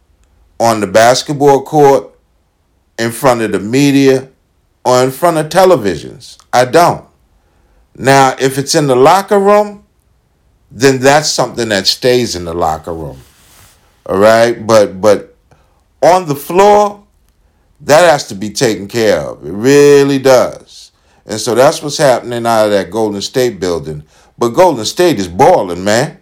on 0.59 0.81
the 0.81 0.87
basketball 0.87 1.63
court, 1.63 2.11
in 2.99 3.11
front 3.11 3.43
of 3.43 3.53
the 3.53 3.59
media, 3.59 4.31
or 4.85 5.03
in 5.03 5.11
front 5.11 5.37
of 5.37 5.49
televisions. 5.49 6.39
I 6.53 6.65
don't. 6.65 7.05
Now, 7.97 8.35
if 8.41 8.59
it's 8.59 8.75
in 8.75 8.87
the 8.87 8.97
locker 8.97 9.39
room, 9.39 9.85
then 10.71 10.99
that's 10.99 11.31
something 11.31 11.69
that 11.69 11.87
stays 11.87 12.35
in 12.35 12.45
the 12.45 12.55
locker 12.55 12.93
room. 12.93 13.21
All 14.07 14.19
right? 14.19 14.67
But 14.67 15.01
but 15.01 15.37
on 16.03 16.27
the 16.27 16.35
floor, 16.35 17.05
that 17.81 18.11
has 18.11 18.27
to 18.29 18.35
be 18.35 18.51
taken 18.51 18.89
care 18.89 19.21
of. 19.21 19.47
It 19.47 19.53
really 19.53 20.19
does. 20.19 20.93
And 21.27 21.41
so 21.41 21.55
that's 21.55 21.83
what's 21.83 21.97
happening 21.97 22.45
out 22.47 22.67
of 22.67 22.71
that 22.73 22.91
Golden 22.91 23.23
State 23.23 23.59
building. 23.61 24.05
But 24.37 24.51
Golden 24.51 24.85
State 24.85 25.19
is 25.19 25.29
balling, 25.29 25.85
man. 25.85 26.21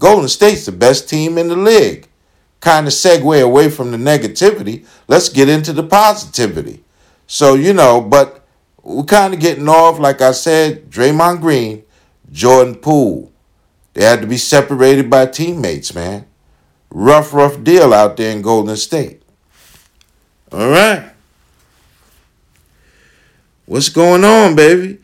Golden 0.00 0.28
State's 0.28 0.66
the 0.66 0.72
best 0.72 1.08
team 1.08 1.36
in 1.36 1.48
the 1.48 1.56
league. 1.56 2.08
Kind 2.60 2.86
of 2.86 2.92
segue 2.92 3.42
away 3.42 3.68
from 3.68 3.90
the 3.90 3.98
negativity. 3.98 4.86
Let's 5.08 5.28
get 5.28 5.48
into 5.48 5.72
the 5.72 5.82
positivity. 5.82 6.82
So, 7.26 7.54
you 7.54 7.72
know, 7.72 8.00
but 8.00 8.43
we're 8.84 9.04
kind 9.04 9.32
of 9.32 9.40
getting 9.40 9.68
off, 9.68 9.98
like 9.98 10.20
I 10.20 10.32
said, 10.32 10.90
Draymond 10.90 11.40
Green, 11.40 11.84
Jordan 12.30 12.76
Poole. 12.76 13.32
They 13.94 14.04
had 14.04 14.20
to 14.20 14.26
be 14.26 14.36
separated 14.36 15.08
by 15.08 15.26
teammates, 15.26 15.94
man. 15.94 16.26
Rough, 16.90 17.32
rough 17.32 17.62
deal 17.64 17.94
out 17.94 18.16
there 18.16 18.30
in 18.30 18.42
Golden 18.42 18.76
State. 18.76 19.22
All 20.52 20.68
right. 20.68 21.10
What's 23.66 23.88
going 23.88 24.24
on, 24.24 24.54
baby? 24.54 24.98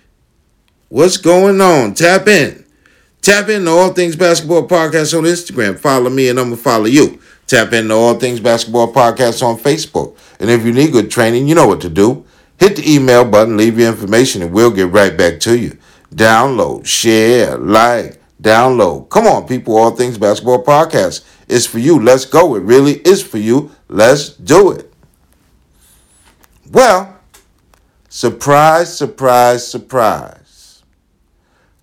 What's 0.89 1.17
going 1.17 1.61
on? 1.61 1.95
Tap 1.95 2.29
in. 2.29 2.65
Tap 3.23 3.49
into 3.49 3.71
All 3.71 3.93
Things 3.93 4.17
Basketball 4.17 4.69
Podcast 4.69 5.17
on 5.17 5.25
Instagram. 5.25 5.79
Follow 5.79 6.11
me 6.11 6.29
and 6.29 6.39
I'm 6.39 6.47
going 6.47 6.57
to 6.57 6.63
follow 6.63 6.87
you. 6.87 7.21
Tap 7.47 7.73
in 7.73 7.85
into 7.85 7.95
All 7.95 8.15
Things 8.15 8.41
Basketball 8.41 8.93
Podcast 8.93 9.43
on 9.43 9.57
Facebook. 9.59 10.17
And 10.39 10.51
if 10.51 10.65
you 10.65 10.73
need 10.73 10.93
good 10.93 11.11
training, 11.11 11.49
you 11.49 11.55
know 11.55 11.67
what 11.67 11.81
to 11.81 11.89
do. 11.89 12.25
Hit 12.61 12.77
the 12.77 12.95
email 12.95 13.25
button, 13.25 13.57
leave 13.57 13.79
your 13.79 13.89
information, 13.89 14.43
and 14.43 14.53
we'll 14.53 14.71
get 14.71 14.93
right 14.93 15.17
back 15.17 15.41
to 15.41 15.59
you. 15.59 15.79
Download, 16.15 16.85
share, 16.85 17.57
like, 17.57 18.21
download. 18.43 19.09
Come 19.09 19.27
on, 19.27 19.49
people. 19.49 19.79
All 19.79 19.93
Things 19.93 20.19
Basketball 20.19 20.63
Podcast 20.63 21.25
is 21.49 21.67
for 21.67 21.79
you. 21.79 21.99
Let's 21.99 22.27
go. 22.27 22.55
It 22.57 22.63
really 22.63 22.97
is 22.99 23.23
for 23.23 23.39
you. 23.39 23.71
Let's 23.89 24.29
do 24.29 24.73
it. 24.73 24.93
Well, 26.71 27.17
surprise, 28.11 28.95
surprise, 28.95 29.67
surprise. 29.67 30.83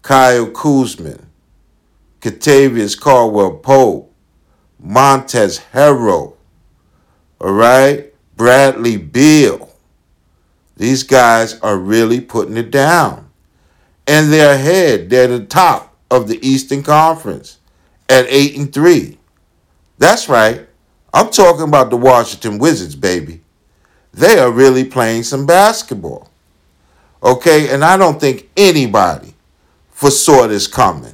Kyle 0.04 0.46
Kuzma, 0.52 1.18
Kentavious 2.22 2.98
Caldwell 2.98 3.58
Pope, 3.58 4.14
Montrezl 4.82 5.62
Harrell, 5.74 6.36
all 7.42 7.52
right, 7.52 8.14
Bradley 8.36 8.98
Beal. 8.98 9.67
These 10.78 11.04
guys 11.04 11.60
are 11.60 11.78
really 11.78 12.22
putting 12.22 12.58
it 12.58 12.72
down. 12.72 13.30
And 14.08 14.32
they're 14.32 14.56
ahead. 14.56 15.10
They're 15.10 15.28
the 15.28 15.46
top 15.46 15.96
of 16.10 16.28
the 16.28 16.40
Eastern 16.48 16.82
Conference 16.82 17.58
at 18.08 18.26
8 18.30 18.58
and 18.58 18.74
3. 18.74 19.18
That's 19.98 20.30
right. 20.30 20.66
I'm 21.14 21.30
talking 21.30 21.68
about 21.68 21.90
the 21.90 21.98
Washington 21.98 22.58
Wizards, 22.58 22.96
baby 22.96 23.42
they 24.18 24.40
are 24.40 24.52
really 24.52 24.84
playing 24.84 25.24
some 25.24 25.46
basketball. 25.46 26.30
Okay, 27.22 27.70
and 27.74 27.84
I 27.84 27.98
don't 27.98 28.20
think 28.20 28.50
anybody 28.58 29.36
foresaw 29.92 30.48
this 30.48 30.68
coming. 30.68 31.14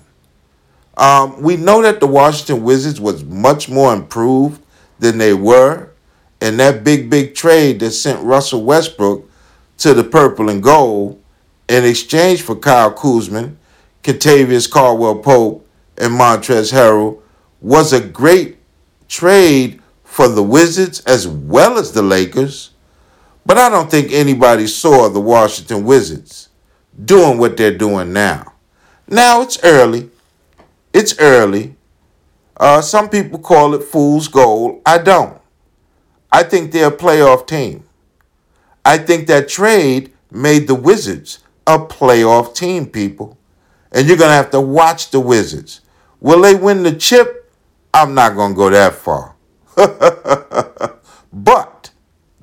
Um, 0.96 1.42
we 1.42 1.58
know 1.58 1.82
that 1.82 2.00
the 2.00 2.08
Washington 2.08 2.64
Wizards 2.64 3.02
was 3.02 3.24
much 3.24 3.68
more 3.68 3.94
improved 3.94 4.62
than 5.00 5.18
they 5.18 5.34
were, 5.34 5.90
and 6.40 6.60
that 6.60 6.84
big, 6.84 7.10
big 7.10 7.36
trade 7.36 7.82
that 7.82 7.92
sent 7.92 8.24
Russell 8.24 8.64
Westbrook 8.64 9.30
to 9.78 9.94
the 9.94 10.04
purple 10.04 10.50
and 10.50 10.62
gold 10.62 11.22
in 11.68 11.86
exchange 11.86 12.42
for 12.42 12.56
Kyle 12.56 12.92
Kuzma, 12.92 13.52
Kentavious 14.04 14.70
Caldwell 14.70 15.20
Pope, 15.20 15.68
and 15.98 16.14
Montrezl 16.14 16.74
Harrell 16.74 17.22
was 17.62 17.94
a 17.94 18.02
great 18.02 18.58
trade 19.08 19.82
for 20.04 20.28
the 20.28 20.44
Wizards 20.44 21.00
as 21.02 21.28
well 21.28 21.78
as 21.78 21.92
the 21.92 22.02
Lakers. 22.02 22.72
But 23.46 23.58
I 23.58 23.70
don't 23.70 23.90
think 23.90 24.12
anybody 24.12 24.68
saw 24.68 25.10
the 25.10 25.20
Washington 25.20 25.84
Wizards 25.84 26.50
doing 27.04 27.38
what 27.38 27.58
they're 27.58 27.78
doing 27.78 28.14
now. 28.14 28.54
Now 29.08 29.42
it's 29.42 29.62
early. 29.64 30.10
It's 30.94 31.18
early. 31.20 31.76
Uh, 32.56 32.82
some 32.82 33.10
people 33.10 33.40
call 33.40 33.74
it 33.74 33.84
fool's 33.84 34.28
gold. 34.28 34.82
I 34.86 35.00
don't. 35.00 35.40
I 36.32 36.44
think 36.44 36.72
they're 36.72 36.88
a 36.88 36.96
playoff 36.96 37.48
team. 37.48 37.84
I 38.86 38.98
think 38.98 39.28
that 39.28 39.48
trade 39.48 40.14
made 40.32 40.68
the 40.68 40.76
Wizards 40.76 41.40
a 41.66 41.80
playoff 41.80 42.56
team, 42.56 42.86
people. 42.86 43.38
And 43.92 44.08
you're 44.08 44.18
going 44.18 44.30
to 44.30 44.36
have 44.36 44.52
to 44.52 44.62
watch 44.62 45.12
the 45.12 45.20
Wizards. 45.20 45.82
Will 46.20 46.42
they 46.42 46.56
win 46.56 46.84
the 46.84 46.94
chip? 46.94 47.52
I'm 47.94 48.14
not 48.14 48.36
going 48.36 48.54
to 48.54 48.58
go 48.58 48.70
that 48.70 48.96
far. 48.96 49.36
but 51.34 51.92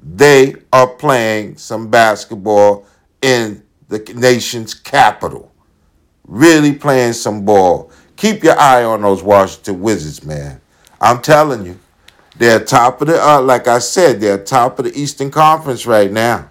they 0.03 0.55
are 0.73 0.87
playing 0.87 1.57
some 1.57 1.91
basketball 1.91 2.87
in 3.21 3.63
the 3.89 3.99
nation's 4.15 4.75
capital. 4.75 5.53
Really 6.27 6.73
playing 6.73 7.15
some 7.15 7.45
ball. 7.45 7.91
Keep 8.17 8.45
your 8.45 8.59
eye 8.59 8.85
on 8.85 9.03
those 9.03 9.23
Washington 9.23 9.81
Wizards, 9.81 10.25
man. 10.25 10.61
I'm 11.01 11.21
telling 11.23 11.67
you, 11.67 11.79
they're 12.41 12.65
top 12.65 13.03
of 13.03 13.09
the, 13.09 13.23
uh, 13.23 13.43
like 13.43 13.69
I 13.69 13.81
said, 13.81 14.19
they're 14.19 14.43
top 14.43 14.79
of 14.79 14.87
the 14.87 14.99
Eastern 14.99 15.31
Conference 15.31 15.85
right 15.85 16.11
now. 16.11 16.49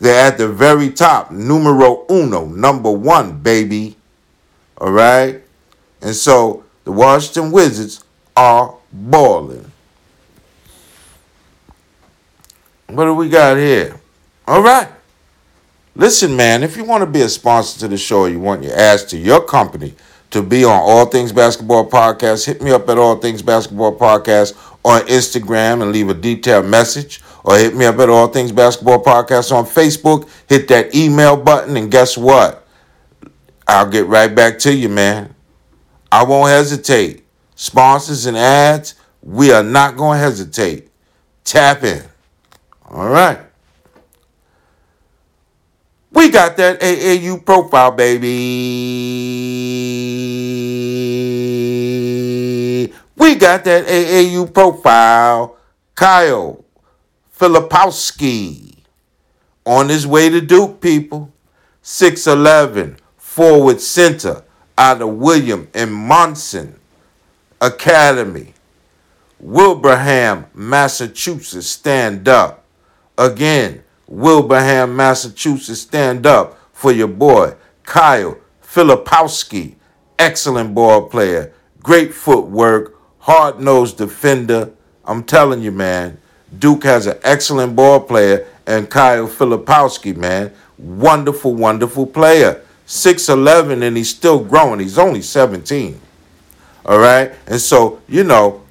They're 0.00 0.26
at 0.26 0.36
the 0.36 0.48
very 0.48 0.90
top, 0.90 1.30
numero 1.30 2.04
uno, 2.10 2.46
number 2.46 2.90
one, 2.90 3.38
baby. 3.38 3.96
All 4.78 4.90
right? 4.90 5.42
And 6.02 6.12
so 6.12 6.64
the 6.82 6.90
Washington 6.90 7.52
Wizards 7.52 8.02
are 8.36 8.74
balling. 8.92 9.70
What 12.88 13.04
do 13.04 13.14
we 13.14 13.28
got 13.28 13.58
here? 13.58 14.00
All 14.48 14.60
right. 14.60 14.88
Listen, 15.94 16.34
man, 16.34 16.64
if 16.64 16.76
you 16.76 16.82
want 16.82 17.02
to 17.02 17.06
be 17.06 17.20
a 17.20 17.28
sponsor 17.28 17.78
to 17.78 17.86
the 17.86 17.96
show, 17.96 18.26
you 18.26 18.40
want 18.40 18.64
your 18.64 18.74
ads 18.74 19.04
to 19.04 19.16
your 19.16 19.44
company 19.44 19.94
to 20.30 20.42
be 20.42 20.64
on 20.64 20.72
All 20.72 21.06
Things 21.06 21.32
Basketball 21.32 21.88
Podcast, 21.88 22.46
hit 22.46 22.62
me 22.62 22.70
up 22.70 22.88
at 22.88 22.98
All 22.98 23.16
Things 23.16 23.42
Basketball 23.42 23.96
Podcast 23.96 24.54
on 24.84 25.02
Instagram 25.02 25.82
and 25.82 25.92
leave 25.92 26.08
a 26.08 26.14
detailed 26.14 26.66
message. 26.66 27.20
Or 27.44 27.56
hit 27.56 27.74
me 27.74 27.86
up 27.86 27.98
at 27.98 28.08
All 28.08 28.28
Things 28.28 28.52
Basketball 28.52 29.02
Podcast 29.02 29.50
on 29.52 29.64
Facebook. 29.64 30.28
Hit 30.48 30.68
that 30.68 30.94
email 30.94 31.36
button, 31.36 31.76
and 31.76 31.90
guess 31.90 32.16
what? 32.16 32.66
I'll 33.66 33.88
get 33.88 34.06
right 34.06 34.34
back 34.34 34.58
to 34.60 34.74
you, 34.74 34.88
man. 34.88 35.34
I 36.12 36.24
won't 36.24 36.50
hesitate. 36.50 37.24
Sponsors 37.54 38.26
and 38.26 38.36
ads, 38.36 38.94
we 39.22 39.52
are 39.52 39.62
not 39.62 39.96
going 39.96 40.18
to 40.18 40.24
hesitate. 40.24 40.90
Tap 41.44 41.84
in. 41.84 42.02
All 42.88 43.08
right. 43.08 43.38
We 46.12 46.30
got 46.30 46.56
that 46.56 46.80
AAU 46.80 47.44
profile, 47.44 47.92
baby. 47.92 48.28
We 53.20 53.34
got 53.34 53.64
that 53.64 53.86
AAU 53.86 54.52
profile. 54.54 55.58
Kyle 55.94 56.64
Filipowski 57.38 58.78
on 59.66 59.90
his 59.90 60.06
way 60.06 60.30
to 60.30 60.40
Duke, 60.40 60.80
people. 60.80 61.30
6'11, 61.82 62.96
forward 63.18 63.82
center 63.82 64.42
out 64.78 65.02
of 65.02 65.10
Wilbraham 65.10 65.68
and 65.74 65.92
Monson 65.92 66.80
Academy. 67.60 68.54
Wilbraham, 69.38 70.46
Massachusetts, 70.54 71.66
stand 71.66 72.26
up. 72.26 72.64
Again, 73.18 73.82
Wilbraham, 74.08 74.96
Massachusetts, 74.96 75.80
stand 75.80 76.24
up 76.26 76.58
for 76.72 76.90
your 76.90 77.08
boy, 77.08 77.54
Kyle 77.82 78.38
Filipowski. 78.62 79.74
Excellent 80.18 80.74
ball 80.74 81.08
player, 81.08 81.52
great 81.82 82.14
footwork, 82.14 82.99
hard 83.20 83.60
nosed 83.60 83.98
defender. 83.98 84.70
I'm 85.04 85.22
telling 85.22 85.62
you, 85.62 85.72
man, 85.72 86.18
Duke 86.58 86.84
has 86.84 87.06
an 87.06 87.18
excellent 87.22 87.76
ball 87.76 88.00
player, 88.00 88.46
and 88.66 88.90
Kyle 88.90 89.28
Filipowski, 89.28 90.16
man, 90.16 90.52
wonderful, 90.78 91.54
wonderful 91.54 92.06
player. 92.06 92.62
6'11 92.86 93.82
and 93.82 93.96
he's 93.96 94.10
still 94.10 94.42
growing. 94.42 94.80
He's 94.80 94.98
only 94.98 95.22
17. 95.22 96.00
All 96.84 96.98
right? 96.98 97.32
And 97.46 97.60
so, 97.60 98.00
you 98.08 98.24
know, 98.24 98.62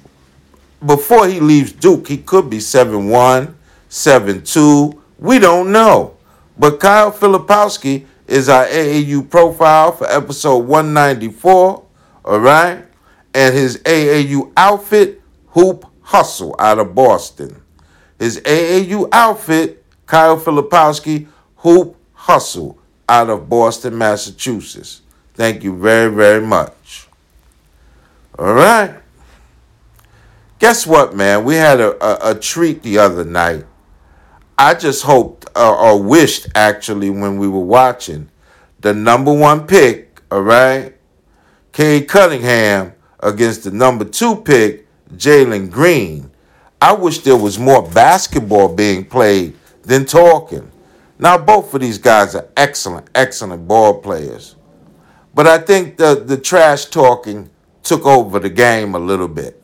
before 0.84 1.26
he 1.26 1.40
leaves 1.40 1.72
Duke, 1.72 2.06
he 2.06 2.18
could 2.18 2.50
be 2.50 2.58
7'1, 2.58 3.54
7'2. 3.88 5.00
We 5.18 5.38
don't 5.38 5.72
know. 5.72 6.16
But 6.58 6.80
Kyle 6.80 7.10
Filipowski 7.10 8.04
is 8.26 8.50
our 8.50 8.66
AAU 8.66 9.28
profile 9.30 9.92
for 9.92 10.06
episode 10.10 10.66
194. 10.66 11.84
All 12.24 12.38
right? 12.38 12.84
And 13.34 13.54
his 13.54 13.78
AAU 13.78 14.52
outfit, 14.56 15.20
Hoop 15.48 15.86
Hustle 16.02 16.56
out 16.58 16.78
of 16.78 16.94
Boston. 16.94 17.62
His 18.18 18.40
AAU 18.40 19.08
outfit, 19.12 19.84
Kyle 20.06 20.38
Filipowski, 20.38 21.28
Hoop 21.56 21.96
Hustle 22.12 22.78
out 23.08 23.30
of 23.30 23.48
Boston, 23.48 23.96
Massachusetts. 23.96 25.02
Thank 25.34 25.62
you 25.62 25.76
very, 25.76 26.12
very 26.12 26.44
much. 26.44 27.08
All 28.38 28.54
right. 28.54 28.96
Guess 30.58 30.86
what, 30.86 31.14
man? 31.14 31.44
We 31.44 31.54
had 31.54 31.80
a, 31.80 32.04
a, 32.04 32.32
a 32.32 32.38
treat 32.38 32.82
the 32.82 32.98
other 32.98 33.24
night. 33.24 33.64
I 34.58 34.74
just 34.74 35.04
hoped 35.04 35.46
uh, 35.56 35.74
or 35.74 36.02
wished 36.02 36.48
actually 36.54 37.08
when 37.08 37.38
we 37.38 37.48
were 37.48 37.60
watching 37.60 38.28
the 38.80 38.94
number 38.94 39.32
one 39.32 39.66
pick, 39.66 40.22
all 40.30 40.42
right, 40.42 40.94
Cade 41.72 42.08
Cunningham 42.08 42.92
against 43.22 43.64
the 43.64 43.70
number 43.70 44.04
two 44.04 44.36
pick, 44.36 44.86
Jalen 45.14 45.70
Green. 45.70 46.30
I 46.80 46.92
wish 46.92 47.18
there 47.20 47.36
was 47.36 47.58
more 47.58 47.88
basketball 47.88 48.74
being 48.74 49.04
played 49.04 49.56
than 49.82 50.06
talking. 50.06 50.70
Now, 51.18 51.36
both 51.36 51.74
of 51.74 51.80
these 51.82 51.98
guys 51.98 52.34
are 52.34 52.48
excellent, 52.56 53.10
excellent 53.14 53.68
ball 53.68 54.00
players. 54.00 54.56
But 55.34 55.46
I 55.46 55.58
think 55.58 55.98
the, 55.98 56.14
the 56.14 56.38
trash 56.38 56.86
talking 56.86 57.50
took 57.82 58.06
over 58.06 58.38
the 58.38 58.50
game 58.50 58.94
a 58.94 58.98
little 58.98 59.28
bit. 59.28 59.62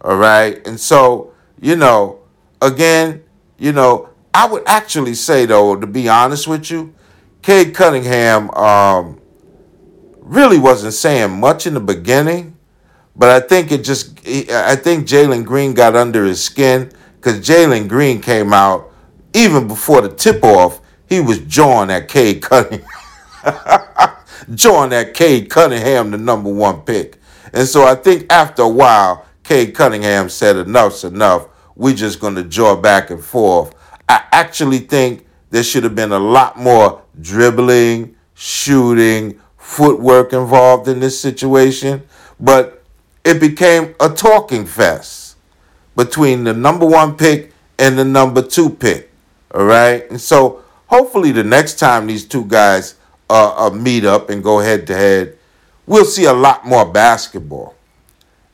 All 0.00 0.16
right. 0.16 0.64
And 0.66 0.78
so, 0.78 1.32
you 1.60 1.76
know, 1.76 2.20
again, 2.60 3.22
you 3.58 3.72
know, 3.72 4.10
I 4.34 4.46
would 4.46 4.64
actually 4.66 5.14
say, 5.14 5.46
though, 5.46 5.76
to 5.76 5.86
be 5.86 6.08
honest 6.08 6.46
with 6.46 6.70
you, 6.70 6.94
Cade 7.42 7.74
Cunningham 7.74 8.50
um, 8.50 9.20
really 10.20 10.58
wasn't 10.58 10.94
saying 10.94 11.38
much 11.38 11.66
in 11.66 11.74
the 11.74 11.80
beginning, 11.80 12.55
but 13.16 13.30
I 13.30 13.40
think 13.46 13.72
it 13.72 13.82
just, 13.82 14.18
I 14.26 14.76
think 14.76 15.06
Jalen 15.06 15.44
Green 15.44 15.74
got 15.74 15.96
under 15.96 16.24
his 16.24 16.42
skin 16.42 16.92
because 17.16 17.40
Jalen 17.40 17.88
Green 17.88 18.20
came 18.20 18.52
out 18.52 18.92
even 19.32 19.66
before 19.66 20.02
the 20.02 20.10
tip 20.10 20.44
off. 20.44 20.80
He 21.08 21.20
was 21.20 21.38
jawing 21.40 21.90
at 21.90 22.08
Cade 22.08 22.42
Cunningham, 22.42 22.86
jawing 24.54 24.92
at 24.92 25.14
Cade 25.14 25.48
Cunningham, 25.48 26.10
the 26.10 26.18
number 26.18 26.52
one 26.52 26.82
pick. 26.82 27.18
And 27.52 27.66
so 27.66 27.86
I 27.86 27.94
think 27.94 28.30
after 28.30 28.62
a 28.62 28.68
while, 28.68 29.24
Cade 29.44 29.74
Cunningham 29.74 30.28
said, 30.28 30.56
enough's 30.56 31.04
enough. 31.04 31.48
We're 31.76 31.94
just 31.94 32.20
going 32.20 32.34
to 32.34 32.42
jaw 32.42 32.76
back 32.76 33.10
and 33.10 33.22
forth. 33.22 33.74
I 34.08 34.24
actually 34.32 34.80
think 34.80 35.26
there 35.50 35.62
should 35.62 35.84
have 35.84 35.94
been 35.94 36.12
a 36.12 36.18
lot 36.18 36.58
more 36.58 37.02
dribbling, 37.20 38.16
shooting, 38.34 39.40
footwork 39.56 40.32
involved 40.32 40.88
in 40.88 41.00
this 41.00 41.20
situation. 41.20 42.02
But 42.40 42.84
it 43.26 43.40
became 43.40 43.94
a 43.98 44.08
talking 44.08 44.64
fest 44.64 45.36
between 45.96 46.44
the 46.44 46.52
number 46.52 46.86
one 46.86 47.16
pick 47.16 47.52
and 47.76 47.98
the 47.98 48.04
number 48.04 48.40
two 48.40 48.70
pick. 48.70 49.10
All 49.52 49.64
right. 49.64 50.08
And 50.10 50.20
so 50.20 50.62
hopefully 50.86 51.32
the 51.32 51.42
next 51.42 51.78
time 51.80 52.06
these 52.06 52.24
two 52.24 52.44
guys 52.44 52.94
uh, 53.28 53.66
uh, 53.66 53.70
meet 53.70 54.04
up 54.04 54.30
and 54.30 54.44
go 54.44 54.60
head 54.60 54.86
to 54.86 54.94
head, 54.94 55.36
we'll 55.86 56.04
see 56.04 56.24
a 56.24 56.32
lot 56.32 56.64
more 56.64 56.84
basketball 56.84 57.74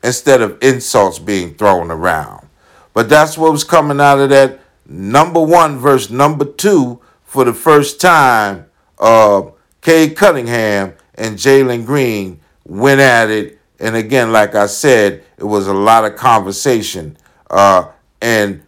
instead 0.03 0.41
of 0.41 0.57
insults 0.63 1.19
being 1.19 1.55
thrown 1.55 1.91
around. 1.91 2.49
But 2.95 3.09
that's 3.09 3.37
what 3.37 3.53
was 3.53 3.65
coming 3.65 4.01
out 4.01 4.21
of 4.21 4.31
that 4.31 4.61
number 4.87 5.41
one 5.41 5.79
versus 5.79 6.11
number 6.11 6.47
two 6.47 7.01
for 7.25 7.45
the 7.45 7.55
first 7.55 8.01
time. 8.01 8.67
Uh, 8.99 9.43
Cade 9.83 10.17
Cunningham 10.17 10.95
and 11.15 11.37
Jalen 11.37 11.85
Green 11.85 12.41
went 12.65 13.01
at 13.01 13.29
it. 13.29 13.59
And 13.83 13.97
again, 13.97 14.31
like 14.33 14.55
I 14.55 14.67
said, 14.67 15.25
it 15.37 15.45
was 15.45 15.67
a 15.67 15.75
lot 15.75 16.05
of 16.05 16.15
conversation 16.17 17.17
uh, 17.51 17.91
and 18.21 18.63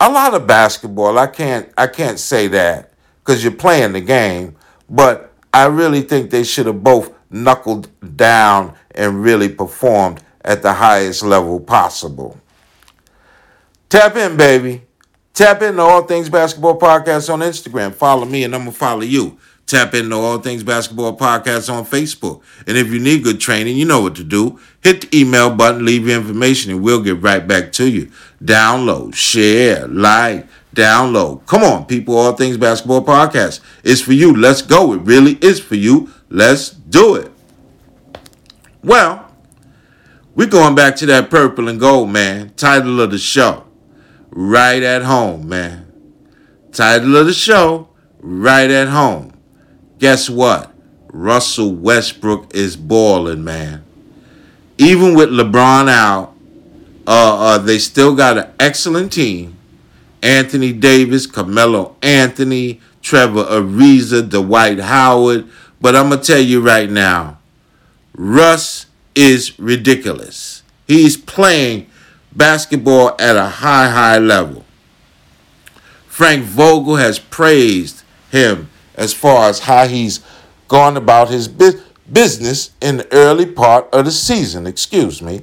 a 0.00 0.10
lot 0.10 0.34
of 0.34 0.46
basketball. 0.46 1.18
I 1.18 1.28
can't 1.28 1.72
I 1.78 1.86
can't 1.86 2.18
say 2.18 2.48
that 2.48 2.92
because 3.20 3.44
you're 3.44 3.52
playing 3.52 3.92
the 3.92 4.00
game, 4.00 4.56
but 4.88 5.32
I 5.54 5.66
really 5.66 6.02
think 6.02 6.30
they 6.30 6.42
should 6.42 6.66
have 6.66 6.82
both 6.82 7.12
knuckled 7.30 7.88
down 8.16 8.74
and 8.90 9.22
really 9.22 9.48
performed 9.48 10.20
at 10.44 10.62
the 10.62 10.72
highest 10.72 11.22
level 11.22 11.60
possible. 11.60 12.36
Tap 13.88 14.16
in, 14.16 14.36
baby. 14.36 14.82
Tap 15.32 15.62
in 15.62 15.76
to 15.76 15.82
All 15.82 16.02
Things 16.02 16.28
Basketball 16.28 16.78
Podcast 16.78 17.32
on 17.32 17.40
Instagram. 17.40 17.94
Follow 17.94 18.24
me 18.24 18.44
and 18.44 18.54
I'm 18.54 18.62
going 18.62 18.72
to 18.72 18.78
follow 18.78 19.02
you. 19.02 19.38
Tap 19.70 19.94
into 19.94 20.16
All 20.16 20.38
Things 20.38 20.64
Basketball 20.64 21.16
Podcast 21.16 21.72
on 21.72 21.86
Facebook. 21.86 22.42
And 22.66 22.76
if 22.76 22.88
you 22.88 22.98
need 22.98 23.22
good 23.22 23.38
training, 23.38 23.76
you 23.76 23.84
know 23.84 24.00
what 24.00 24.16
to 24.16 24.24
do. 24.24 24.58
Hit 24.82 25.02
the 25.02 25.20
email 25.20 25.54
button, 25.54 25.84
leave 25.84 26.08
your 26.08 26.18
information, 26.18 26.72
and 26.72 26.82
we'll 26.82 27.02
get 27.02 27.22
right 27.22 27.46
back 27.46 27.70
to 27.74 27.88
you. 27.88 28.10
Download, 28.42 29.14
share, 29.14 29.86
like, 29.86 30.48
download. 30.74 31.46
Come 31.46 31.62
on, 31.62 31.86
people. 31.86 32.16
All 32.16 32.32
Things 32.32 32.56
Basketball 32.56 33.04
Podcast. 33.04 33.60
It's 33.84 34.00
for 34.00 34.12
you. 34.12 34.34
Let's 34.34 34.60
go. 34.60 34.92
It 34.92 35.02
really 35.02 35.34
is 35.40 35.60
for 35.60 35.76
you. 35.76 36.10
Let's 36.28 36.70
do 36.70 37.14
it. 37.14 37.30
Well, 38.82 39.30
we're 40.34 40.48
going 40.48 40.74
back 40.74 40.96
to 40.96 41.06
that 41.06 41.30
purple 41.30 41.68
and 41.68 41.78
gold, 41.78 42.10
man. 42.10 42.54
Title 42.56 43.00
of 43.00 43.12
the 43.12 43.18
show, 43.18 43.64
Right 44.30 44.82
at 44.82 45.02
Home, 45.02 45.48
man. 45.48 45.92
Title 46.72 47.16
of 47.16 47.26
the 47.26 47.32
show, 47.32 47.88
Right 48.18 48.70
at 48.70 48.88
Home. 48.88 49.29
Guess 50.00 50.30
what? 50.30 50.72
Russell 51.12 51.74
Westbrook 51.74 52.54
is 52.54 52.74
balling, 52.74 53.44
man. 53.44 53.84
Even 54.78 55.14
with 55.14 55.28
LeBron 55.28 55.90
out, 55.90 56.34
uh, 57.06 57.38
uh, 57.38 57.58
they 57.58 57.78
still 57.78 58.16
got 58.16 58.38
an 58.38 58.50
excellent 58.58 59.12
team. 59.12 59.58
Anthony 60.22 60.72
Davis, 60.72 61.26
Carmelo 61.26 61.96
Anthony, 62.00 62.80
Trevor 63.02 63.44
Ariza, 63.44 64.28
Dwight 64.28 64.78
Howard. 64.78 65.46
But 65.82 65.94
I'm 65.94 66.08
going 66.08 66.20
to 66.20 66.26
tell 66.26 66.40
you 66.40 66.62
right 66.62 66.90
now, 66.90 67.38
Russ 68.14 68.86
is 69.14 69.58
ridiculous. 69.58 70.62
He's 70.86 71.18
playing 71.18 71.88
basketball 72.34 73.16
at 73.18 73.36
a 73.36 73.46
high, 73.46 73.90
high 73.90 74.18
level. 74.18 74.64
Frank 76.06 76.44
Vogel 76.44 76.96
has 76.96 77.18
praised 77.18 78.02
him 78.30 78.69
as 79.00 79.14
far 79.14 79.48
as 79.48 79.60
how 79.60 79.86
he's 79.88 80.20
gone 80.68 80.96
about 80.96 81.30
his 81.30 81.48
bu- 81.48 81.80
business 82.12 82.72
in 82.82 82.98
the 82.98 83.12
early 83.12 83.46
part 83.46 83.88
of 83.94 84.04
the 84.04 84.10
season. 84.10 84.66
Excuse 84.66 85.22
me. 85.22 85.40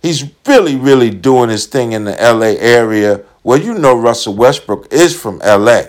He's 0.00 0.24
really, 0.46 0.76
really 0.76 1.10
doing 1.10 1.50
his 1.50 1.66
thing 1.66 1.92
in 1.92 2.04
the 2.04 2.12
LA 2.12 2.54
area. 2.58 3.22
Well, 3.42 3.58
you 3.58 3.74
know, 3.74 3.96
Russell 3.96 4.36
Westbrook 4.36 4.92
is 4.92 5.20
from 5.20 5.38
LA. 5.40 5.82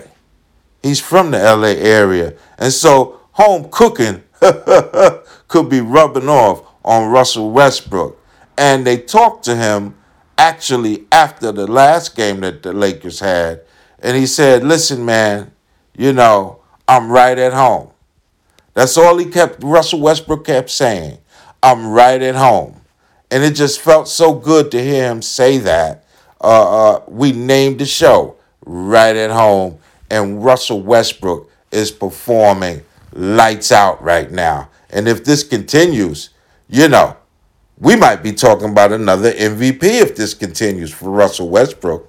He's 0.82 1.00
from 1.00 1.30
the 1.30 1.38
LA 1.38 1.74
area. 1.80 2.34
And 2.58 2.72
so 2.72 3.20
home 3.32 3.68
cooking 3.70 4.24
could 5.48 5.68
be 5.68 5.80
rubbing 5.80 6.28
off 6.28 6.62
on 6.84 7.10
Russell 7.10 7.52
Westbrook. 7.52 8.20
And 8.58 8.84
they 8.84 8.98
talked 8.98 9.44
to 9.44 9.54
him 9.54 9.94
actually 10.36 11.06
after 11.12 11.52
the 11.52 11.68
last 11.68 12.16
game 12.16 12.40
that 12.40 12.64
the 12.64 12.72
Lakers 12.72 13.20
had. 13.20 13.62
And 14.00 14.16
he 14.16 14.26
said, 14.26 14.64
Listen, 14.64 15.04
man, 15.04 15.52
you 15.96 16.12
know, 16.12 16.60
I'm 16.86 17.10
right 17.10 17.38
at 17.38 17.52
home. 17.52 17.90
That's 18.74 18.96
all 18.96 19.16
he 19.18 19.26
kept, 19.26 19.62
Russell 19.62 20.00
Westbrook 20.00 20.44
kept 20.44 20.70
saying. 20.70 21.18
I'm 21.62 21.88
right 21.88 22.20
at 22.20 22.34
home. 22.34 22.80
And 23.30 23.42
it 23.42 23.54
just 23.54 23.80
felt 23.80 24.08
so 24.08 24.34
good 24.34 24.70
to 24.72 24.82
hear 24.82 25.10
him 25.10 25.22
say 25.22 25.58
that. 25.58 26.04
Uh, 26.40 26.96
uh, 26.96 27.02
we 27.08 27.32
named 27.32 27.78
the 27.78 27.86
show 27.86 28.36
Right 28.66 29.16
at 29.16 29.30
Home, 29.30 29.78
and 30.10 30.44
Russell 30.44 30.82
Westbrook 30.82 31.50
is 31.70 31.90
performing 31.90 32.82
lights 33.12 33.72
out 33.72 34.02
right 34.02 34.30
now. 34.30 34.68
And 34.90 35.08
if 35.08 35.24
this 35.24 35.42
continues, 35.42 36.30
you 36.68 36.88
know, 36.88 37.16
we 37.78 37.96
might 37.96 38.22
be 38.22 38.32
talking 38.32 38.70
about 38.70 38.92
another 38.92 39.32
MVP 39.32 39.82
if 39.82 40.16
this 40.16 40.34
continues 40.34 40.92
for 40.92 41.10
Russell 41.10 41.48
Westbrook. 41.48 42.08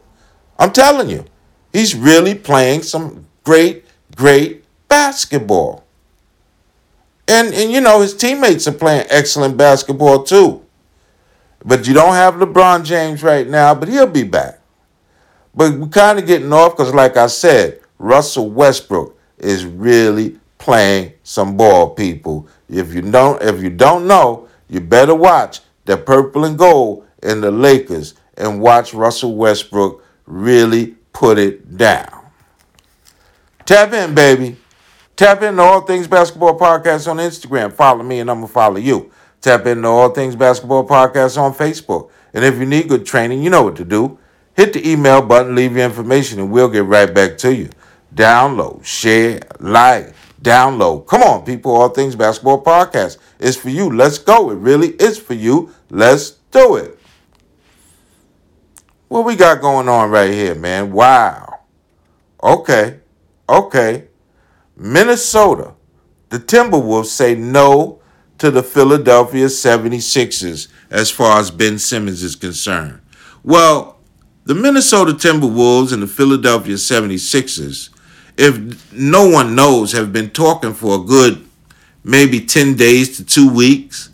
I'm 0.60 0.72
telling 0.72 1.10
you, 1.10 1.26
he's 1.74 1.96
really 1.96 2.36
playing 2.36 2.84
some 2.84 3.26
great, 3.44 3.86
great 4.16 4.64
basketball. 4.88 5.84
And 7.28 7.54
and 7.54 7.71
you 7.71 7.82
know, 7.82 8.02
his 8.02 8.15
teammates 8.15 8.67
are 8.67 8.74
playing 8.74 9.08
excellent 9.10 9.58
basketball 9.58 10.24
too. 10.24 10.63
But 11.63 11.88
you 11.88 11.95
don't 11.95 12.13
have 12.13 12.36
LeBron 12.36 12.86
James 12.86 13.24
right 13.24 13.48
now, 13.48 13.74
but 13.74 13.89
he'll 13.89 14.06
be 14.06 14.24
back. 14.24 14.60
But 15.56 15.80
we're 15.80 15.88
kind 15.88 16.19
of 16.19 16.28
getting 16.28 16.54
off 16.54 16.78
because, 16.78 16.93
like 16.93 17.17
I 17.17 17.28
said, 17.28 17.80
Russell 17.98 18.52
Westbrook 18.52 19.17
is 19.39 19.65
really 19.65 20.39
playing 20.60 21.13
some 21.24 21.58
ball, 21.58 21.89
people. 21.89 22.48
If 22.69 22.93
you 22.93 23.02
don't, 23.02 23.41
if 23.41 23.63
you 23.63 23.71
don't 23.71 24.06
know, 24.06 24.48
you 24.69 24.80
better 24.80 25.15
watch 25.15 25.62
the 25.86 25.98
purple 25.98 26.45
and 26.45 26.58
gold 26.58 27.06
in 27.24 27.41
the 27.41 27.52
Lakers 27.52 28.13
and 28.38 28.62
watch 28.62 28.93
Russell 28.93 29.36
Westbrook 29.36 30.04
really 30.26 30.95
put 31.13 31.39
it 31.39 31.78
down. 31.78 32.26
Tap 33.65 33.93
in, 33.93 34.13
baby. 34.13 34.58
Tap 35.15 35.41
into 35.43 35.62
All 35.62 35.82
Things 35.82 36.08
Basketball 36.08 36.60
Podcast 36.60 37.10
on 37.10 37.17
Instagram. 37.17 37.71
Follow 37.71 38.04
me 38.04 38.19
and 38.19 38.30
I'm 38.30 38.39
going 38.39 38.47
to 38.47 38.54
follow 38.54 38.78
you. 38.78 39.12
Tap 39.39 39.65
into 39.65 39.88
All 39.88 40.10
Things 40.10 40.36
Basketball 40.36 40.86
Podcast 40.86 41.38
on 41.38 41.54
Facebook. 41.54 42.12
And 42.34 42.43
if 42.43 42.58
you 42.58 42.65
need 42.65 42.89
good 42.89 43.06
training, 43.06 43.41
you 43.41 43.49
know 43.49 43.63
what 43.63 43.78
to 43.78 43.86
do. 43.86 44.19
Hit 44.56 44.73
the 44.73 44.89
email 44.89 45.21
button, 45.21 45.56
leave 45.56 45.78
your 45.78 45.86
information, 45.86 46.39
and 46.39 46.51
we'll 46.51 46.69
get 46.69 46.84
right 46.84 47.13
back 47.13 47.38
to 47.39 47.54
you. 47.54 47.69
Download, 48.13 48.84
share, 48.84 49.39
like, 49.60 50.13
download. 50.41 51.08
Come 51.08 51.21
on, 51.23 51.45
people. 51.45 51.73
All 51.73 51.89
Things 51.89 52.15
Basketball 52.15 52.62
Podcast 52.62 53.17
is 53.39 53.56
for 53.56 53.69
you. 53.69 53.89
Let's 53.89 54.17
go. 54.17 54.49
It 54.51 54.56
really 54.56 54.89
is 54.89 55.17
for 55.17 55.34
you. 55.34 55.73
Let's 55.89 56.32
do 56.51 56.75
it. 56.75 56.99
What 59.08 59.23
we 59.23 59.38
got 59.38 59.62
going 59.62 59.88
on 59.88 60.10
right 60.10 60.34
here, 60.34 60.56
man? 60.56 60.91
Wow. 60.91 61.62
Okay. 62.43 62.99
Okay. 63.47 64.08
Minnesota. 64.78 65.74
The 66.30 66.40
Timberwolves 66.40 67.06
say 67.06 67.36
no 67.36 68.02
to 68.38 68.52
the 68.52 68.64
Philadelphia 68.64 69.46
76ers 69.46 70.68
as 70.90 71.10
far 71.12 71.40
as 71.40 71.52
Ben 71.52 71.80
Simmons 71.80 72.24
is 72.24 72.36
concerned. 72.36 73.02
Well, 73.44 74.00
the 74.44 74.56
Minnesota 74.56 75.14
Timberwolves 75.14 75.94
and 75.94 76.04
the 76.04 76.08
Philadelphia 76.08 76.76
76ers, 76.76 77.90
if 78.38 78.94
no 78.94 79.28
one 79.28 79.56
knows, 79.56 79.94
have 79.94 80.12
been 80.12 80.30
talking 80.30 80.74
for 80.74 81.00
a 81.00 81.04
good 81.04 81.46
maybe 82.04 82.40
10 82.40 82.76
days 82.76 83.18
to 83.18 83.26
two 83.26 83.50
weeks, 83.50 84.10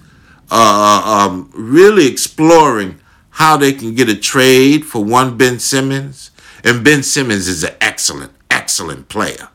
uh, 0.49 1.27
um, 1.29 1.49
really 1.53 2.07
exploring 2.07 2.99
how 3.31 3.57
they 3.57 3.73
can 3.73 3.95
get 3.95 4.09
a 4.09 4.15
trade 4.15 4.85
for 4.85 5.03
one 5.03 5.37
Ben 5.37 5.59
Simmons. 5.59 6.31
And 6.63 6.83
Ben 6.83 7.03
Simmons 7.03 7.47
is 7.47 7.63
an 7.63 7.75
excellent, 7.81 8.31
excellent 8.49 9.09
player. 9.09 9.49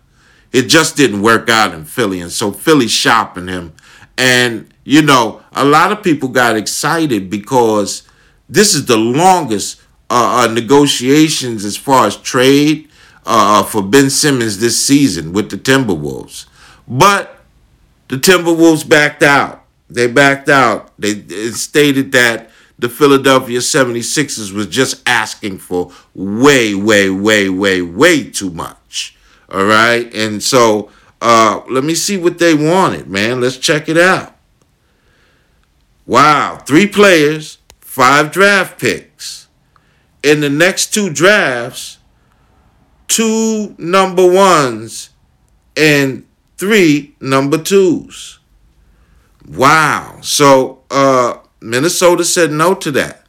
It 0.52 0.62
just 0.62 0.96
didn't 0.96 1.22
work 1.22 1.48
out 1.48 1.74
in 1.74 1.84
Philly. 1.84 2.20
And 2.20 2.30
so 2.30 2.52
Philly 2.52 2.88
shopping 2.88 3.48
him. 3.48 3.74
And, 4.16 4.72
you 4.84 5.02
know, 5.02 5.42
a 5.52 5.64
lot 5.64 5.92
of 5.92 6.02
people 6.02 6.28
got 6.28 6.56
excited 6.56 7.28
because 7.28 8.02
this 8.48 8.74
is 8.74 8.86
the 8.86 8.96
longest 8.96 9.80
uh, 10.08 10.44
uh, 10.44 10.52
negotiations 10.52 11.64
as 11.64 11.76
far 11.76 12.06
as 12.06 12.16
trade 12.16 12.88
uh, 13.24 13.62
for 13.64 13.82
Ben 13.82 14.08
Simmons 14.08 14.58
this 14.58 14.82
season 14.82 15.32
with 15.32 15.50
the 15.50 15.56
Timberwolves. 15.56 16.46
But 16.86 17.40
the 18.08 18.16
Timberwolves 18.16 18.88
backed 18.88 19.22
out. 19.22 19.64
They 19.90 20.06
backed 20.06 20.48
out. 20.48 20.92
They 20.98 21.22
stated 21.50 22.12
that 22.12 22.50
the 22.78 22.88
Philadelphia 22.88 23.58
76ers 23.58 24.52
was 24.52 24.66
just 24.66 25.02
asking 25.06 25.58
for 25.58 25.92
way, 26.14 26.74
way, 26.74 27.10
way, 27.10 27.48
way, 27.48 27.82
way 27.82 28.30
too 28.30 28.50
much. 28.50 28.76
All 29.50 29.64
right. 29.64 30.12
And 30.14 30.42
so 30.42 30.90
uh, 31.20 31.62
let 31.68 31.84
me 31.84 31.94
see 31.94 32.16
what 32.16 32.38
they 32.38 32.54
wanted, 32.54 33.08
man. 33.08 33.40
Let's 33.40 33.56
check 33.56 33.88
it 33.88 33.98
out. 33.98 34.36
Wow. 36.06 36.58
Three 36.66 36.86
players, 36.86 37.58
five 37.80 38.32
draft 38.32 38.80
picks. 38.80 39.48
In 40.22 40.40
the 40.40 40.50
next 40.50 40.92
two 40.92 41.10
drafts, 41.10 41.98
two 43.08 43.74
number 43.78 44.28
ones 44.28 45.10
and 45.76 46.26
three 46.56 47.14
number 47.20 47.58
twos. 47.58 48.40
Wow. 49.48 50.18
So, 50.22 50.82
uh, 50.90 51.38
Minnesota 51.60 52.24
said 52.24 52.50
no 52.50 52.74
to 52.74 52.90
that. 52.92 53.22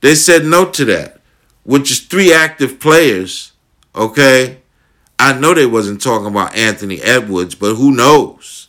They 0.00 0.14
said 0.14 0.44
no 0.44 0.68
to 0.70 0.84
that, 0.86 1.20
which 1.64 1.90
is 1.90 2.00
three 2.00 2.32
active 2.32 2.78
players. 2.80 3.52
Okay. 3.94 4.58
I 5.18 5.38
know 5.38 5.54
they 5.54 5.66
wasn't 5.66 6.02
talking 6.02 6.26
about 6.26 6.54
Anthony 6.54 7.00
Edwards, 7.00 7.54
but 7.54 7.74
who 7.76 7.90
knows? 7.90 8.68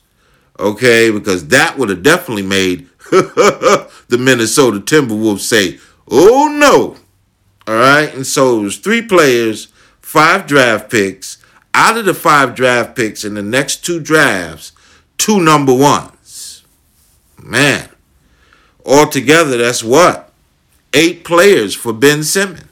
Okay, 0.60 1.12
because 1.12 1.48
that 1.50 1.78
would 1.78 1.90
have 1.90 2.04
definitely 2.04 2.44
made 2.44 2.88
the 3.12 4.18
Minnesota 4.20 4.80
Timberwolves 4.80 5.42
say, 5.42 5.80
oh 6.10 6.48
no. 6.48 6.98
All 7.68 7.76
right. 7.76 8.14
And 8.14 8.26
so 8.26 8.60
it 8.60 8.64
was 8.64 8.78
three 8.78 9.02
players, 9.02 9.68
five 10.00 10.48
draft 10.48 10.90
picks. 10.90 11.38
Out 11.74 11.98
of 11.98 12.06
the 12.06 12.14
five 12.14 12.56
draft 12.56 12.96
picks 12.96 13.24
in 13.24 13.36
the 13.36 13.44
next 13.44 13.86
two 13.86 14.00
drafts, 14.00 14.72
two 15.18 15.40
number 15.40 15.74
ones. 15.74 16.64
Man. 17.42 17.90
Altogether, 18.86 19.58
that's 19.58 19.84
what? 19.84 20.32
Eight 20.94 21.24
players 21.26 21.76
for 21.76 21.92
Ben 21.94 22.24
Simmons. 22.24 22.64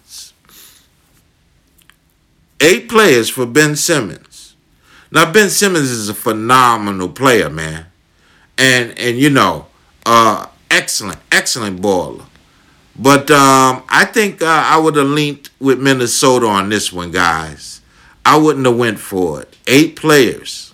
Eight 2.61 2.89
players 2.89 3.29
for 3.29 3.45
Ben 3.45 3.75
Simmons. 3.75 4.55
Now 5.11 5.31
Ben 5.31 5.49
Simmons 5.49 5.91
is 5.91 6.09
a 6.09 6.13
phenomenal 6.13 7.09
player, 7.09 7.49
man. 7.49 7.87
And 8.57 8.97
and 8.97 9.17
you 9.17 9.29
know, 9.29 9.67
uh 10.05 10.47
excellent, 10.71 11.19
excellent 11.31 11.81
baller. 11.81 12.25
But 12.97 13.29
um, 13.29 13.83
I 13.89 14.05
think 14.05 14.41
uh, 14.41 14.45
I 14.45 14.77
would 14.77 14.95
have 14.95 15.07
leaned 15.07 15.49
with 15.59 15.81
Minnesota 15.81 16.47
on 16.47 16.69
this 16.69 16.93
one, 16.93 17.11
guys. 17.11 17.81
I 18.25 18.37
wouldn't 18.37 18.65
have 18.65 18.77
went 18.77 18.99
for 18.99 19.41
it. 19.41 19.55
Eight 19.67 19.95
players, 19.97 20.73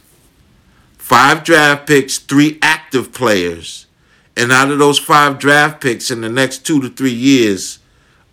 five 0.98 1.44
draft 1.44 1.88
picks, 1.88 2.20
three 2.20 2.60
active 2.62 3.12
players, 3.12 3.88
and 4.38 4.52
out 4.52 4.70
of 4.70 4.78
those 4.78 5.00
five 5.00 5.40
draft 5.40 5.82
picks 5.82 6.12
in 6.12 6.22
the 6.22 6.30
next 6.30 6.60
two 6.60 6.80
to 6.82 6.90
three 6.90 7.14
years, 7.14 7.80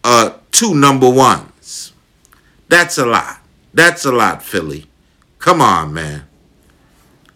uh, 0.04 0.34
two 0.52 0.74
number 0.74 1.08
ones. 1.08 1.92
That's 2.68 2.98
a 2.98 3.06
lot. 3.06 3.37
That's 3.78 4.04
a 4.04 4.10
lot, 4.10 4.42
Philly. 4.42 4.86
Come 5.38 5.60
on, 5.60 5.94
man. 5.94 6.24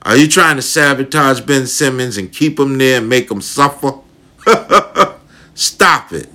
Are 0.02 0.16
you 0.16 0.26
trying 0.26 0.56
to 0.56 0.62
sabotage 0.62 1.40
Ben 1.42 1.68
Simmons 1.68 2.18
and 2.18 2.32
keep 2.32 2.58
him 2.58 2.78
there 2.78 2.98
and 2.98 3.08
make 3.08 3.30
him 3.30 3.40
suffer? 3.40 4.00
Stop 5.54 6.12
it. 6.12 6.28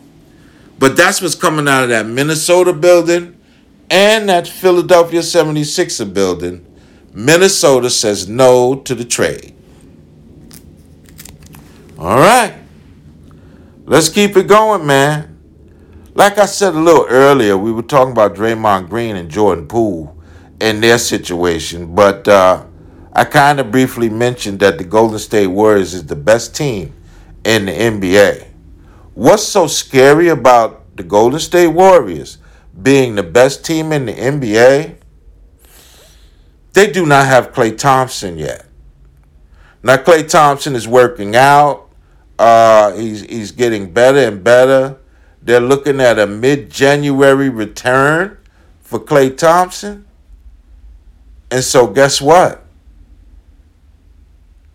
But 0.80 0.96
that's 0.96 1.22
what's 1.22 1.36
coming 1.36 1.68
out 1.68 1.84
of 1.84 1.90
that 1.90 2.06
Minnesota 2.06 2.72
building 2.72 3.38
and 3.90 4.30
that 4.30 4.48
Philadelphia 4.48 5.20
76er 5.20 6.14
building. 6.14 6.66
Minnesota 7.12 7.90
says 7.90 8.30
no 8.30 8.76
to 8.76 8.96
the 8.96 9.04
trade. 9.04 9.54
All 12.00 12.18
right. 12.18 12.54
Let's 13.84 14.08
keep 14.08 14.38
it 14.38 14.48
going, 14.48 14.88
man. 14.88 15.37
Like 16.18 16.40
I 16.40 16.48
said 16.48 16.74
a 16.74 16.80
little 16.80 17.06
earlier, 17.08 17.56
we 17.56 17.72
were 17.72 17.84
talking 17.84 18.12
about 18.12 18.34
Draymond 18.34 18.90
Green 18.90 19.16
and 19.18 19.30
Jordan 19.30 19.68
Poole 19.68 20.18
and 20.60 20.82
their 20.82 20.98
situation, 20.98 21.94
but 21.94 22.28
uh, 22.28 22.66
I 23.14 23.24
kind 23.24 23.60
of 23.60 23.70
briefly 23.70 24.10
mentioned 24.10 24.60
that 24.62 24.80
the 24.80 24.84
Golden 24.84 25.20
State 25.20 25.46
Warriors 25.46 25.94
is 25.94 26.08
the 26.08 26.16
best 26.16 26.56
team 26.56 26.92
in 27.44 27.68
the 27.68 27.72
NBA. 27.72 28.48
What's 29.14 29.44
so 29.44 29.68
scary 29.68 30.30
about 30.30 30.98
the 30.98 31.04
Golden 31.04 31.40
State 31.40 31.68
Warriors 31.68 32.40
being 32.82 33.14
the 33.14 33.22
best 33.22 33.64
team 33.64 33.92
in 33.92 34.08
the 34.08 34.14
NBA? 34.14 34.96
They 36.74 36.92
do 36.92 37.06
not 37.06 37.28
have 37.28 37.54
Klay 37.54 37.78
Thompson 37.78 38.40
yet. 38.40 38.66
Now, 39.84 39.98
Klay 39.98 40.28
Thompson 40.28 40.76
is 40.76 40.88
working 40.88 41.36
out. 41.36 41.92
Uh, 42.40 42.94
he's 42.94 43.22
he's 43.22 43.52
getting 43.52 43.94
better 43.94 44.18
and 44.18 44.44
better. 44.44 44.98
They're 45.48 45.62
looking 45.62 46.02
at 46.02 46.20
a 46.20 46.28
mid-January 46.28 47.48
return 47.48 48.38
for 48.82 49.00
Klay 49.00 49.38
Thompson. 49.38 50.06
And 51.50 51.64
so 51.64 51.88
guess 51.88 52.22
what? 52.22 52.66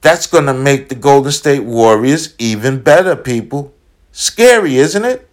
That's 0.01 0.27
going 0.27 0.47
to 0.47 0.55
make 0.55 0.89
the 0.89 0.95
Golden 0.95 1.31
State 1.31 1.65
Warriors 1.65 2.35
even 2.39 2.81
better, 2.81 3.15
people. 3.15 3.75
Scary, 4.13 4.77
isn't 4.77 5.05
it? 5.05 5.29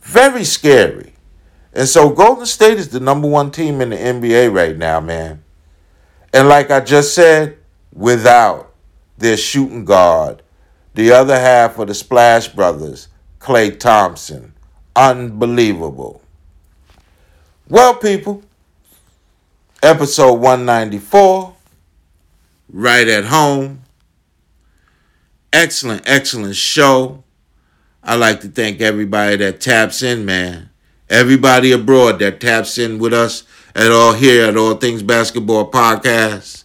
Very 0.00 0.42
scary. 0.42 1.12
And 1.72 1.86
so 1.86 2.10
Golden 2.10 2.44
State 2.44 2.76
is 2.76 2.88
the 2.88 2.98
number 2.98 3.28
one 3.28 3.52
team 3.52 3.80
in 3.80 3.90
the 3.90 3.96
NBA 3.96 4.52
right 4.52 4.76
now, 4.76 4.98
man. 4.98 5.44
And 6.32 6.48
like 6.48 6.72
I 6.72 6.80
just 6.80 7.14
said, 7.14 7.56
without 7.92 8.74
their 9.16 9.36
shooting 9.36 9.84
guard, 9.84 10.42
the 10.94 11.12
other 11.12 11.38
half 11.38 11.78
of 11.78 11.86
the 11.86 11.94
Splash 11.94 12.48
Brothers, 12.48 13.06
Klay 13.40 13.78
Thompson. 13.78 14.52
Unbelievable. 14.94 16.20
Well, 17.68 17.94
people, 17.94 18.42
episode 19.82 20.34
194, 20.34 21.54
right 22.72 23.08
at 23.08 23.24
home. 23.26 23.82
Excellent, 25.52 26.02
excellent 26.06 26.56
show. 26.56 27.24
I'd 28.02 28.16
like 28.16 28.40
to 28.40 28.48
thank 28.48 28.80
everybody 28.80 29.36
that 29.36 29.60
taps 29.60 30.02
in, 30.02 30.24
man. 30.24 30.70
Everybody 31.08 31.72
abroad 31.72 32.18
that 32.20 32.40
taps 32.40 32.78
in 32.78 32.98
with 32.98 33.12
us 33.12 33.42
at 33.74 33.90
all 33.90 34.12
here 34.12 34.46
at 34.46 34.56
All 34.56 34.74
Things 34.74 35.02
Basketball 35.02 35.70
Podcast. 35.70 36.64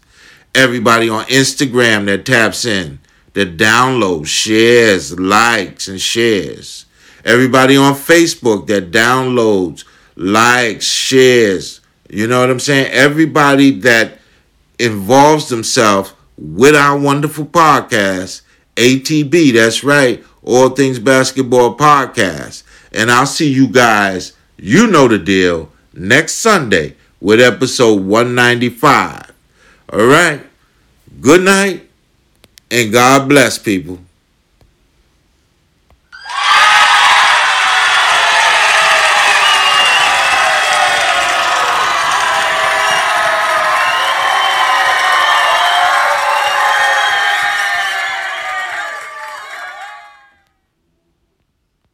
Everybody 0.54 1.10
on 1.10 1.26
Instagram 1.26 2.06
that 2.06 2.26
taps 2.26 2.64
in, 2.64 3.00
that 3.36 3.58
downloads, 3.58 4.28
shares, 4.28 5.20
likes, 5.20 5.88
and 5.88 6.00
shares. 6.02 6.86
Everybody 7.24 7.76
on 7.76 7.94
Facebook 7.94 8.66
that 8.68 8.92
downloads, 8.92 9.84
likes, 10.16 10.86
shares. 10.86 11.82
You 12.10 12.28
know 12.28 12.40
what 12.40 12.50
I'm 12.50 12.62
saying? 12.62 12.92
Everybody 12.92 13.72
that 13.82 14.20
involves 14.80 15.50
themselves 15.50 16.14
with 16.38 16.76
our 16.76 16.98
wonderful 16.98 17.46
podcast, 17.46 18.42
ATB, 18.78 19.54
that's 19.54 19.84
right, 19.84 20.24
All 20.42 20.70
Things 20.70 21.00
Basketball 21.00 21.78
Podcast. 21.78 22.64
And 22.94 23.12
I'll 23.12 23.26
see 23.26 23.52
you 23.52 23.68
guys, 23.68 24.32
you 24.58 24.88
know 24.88 25.10
the 25.10 25.20
deal, 25.20 25.72
next 25.94 26.36
Sunday 26.36 26.96
with 27.20 27.42
episode 27.42 28.02
195. 28.02 29.34
All 29.92 30.06
right. 30.06 30.42
Good 31.20 31.42
night 31.42 31.85
and 32.72 32.92
God 32.92 33.30
bless 33.30 33.58
people. 33.58 34.00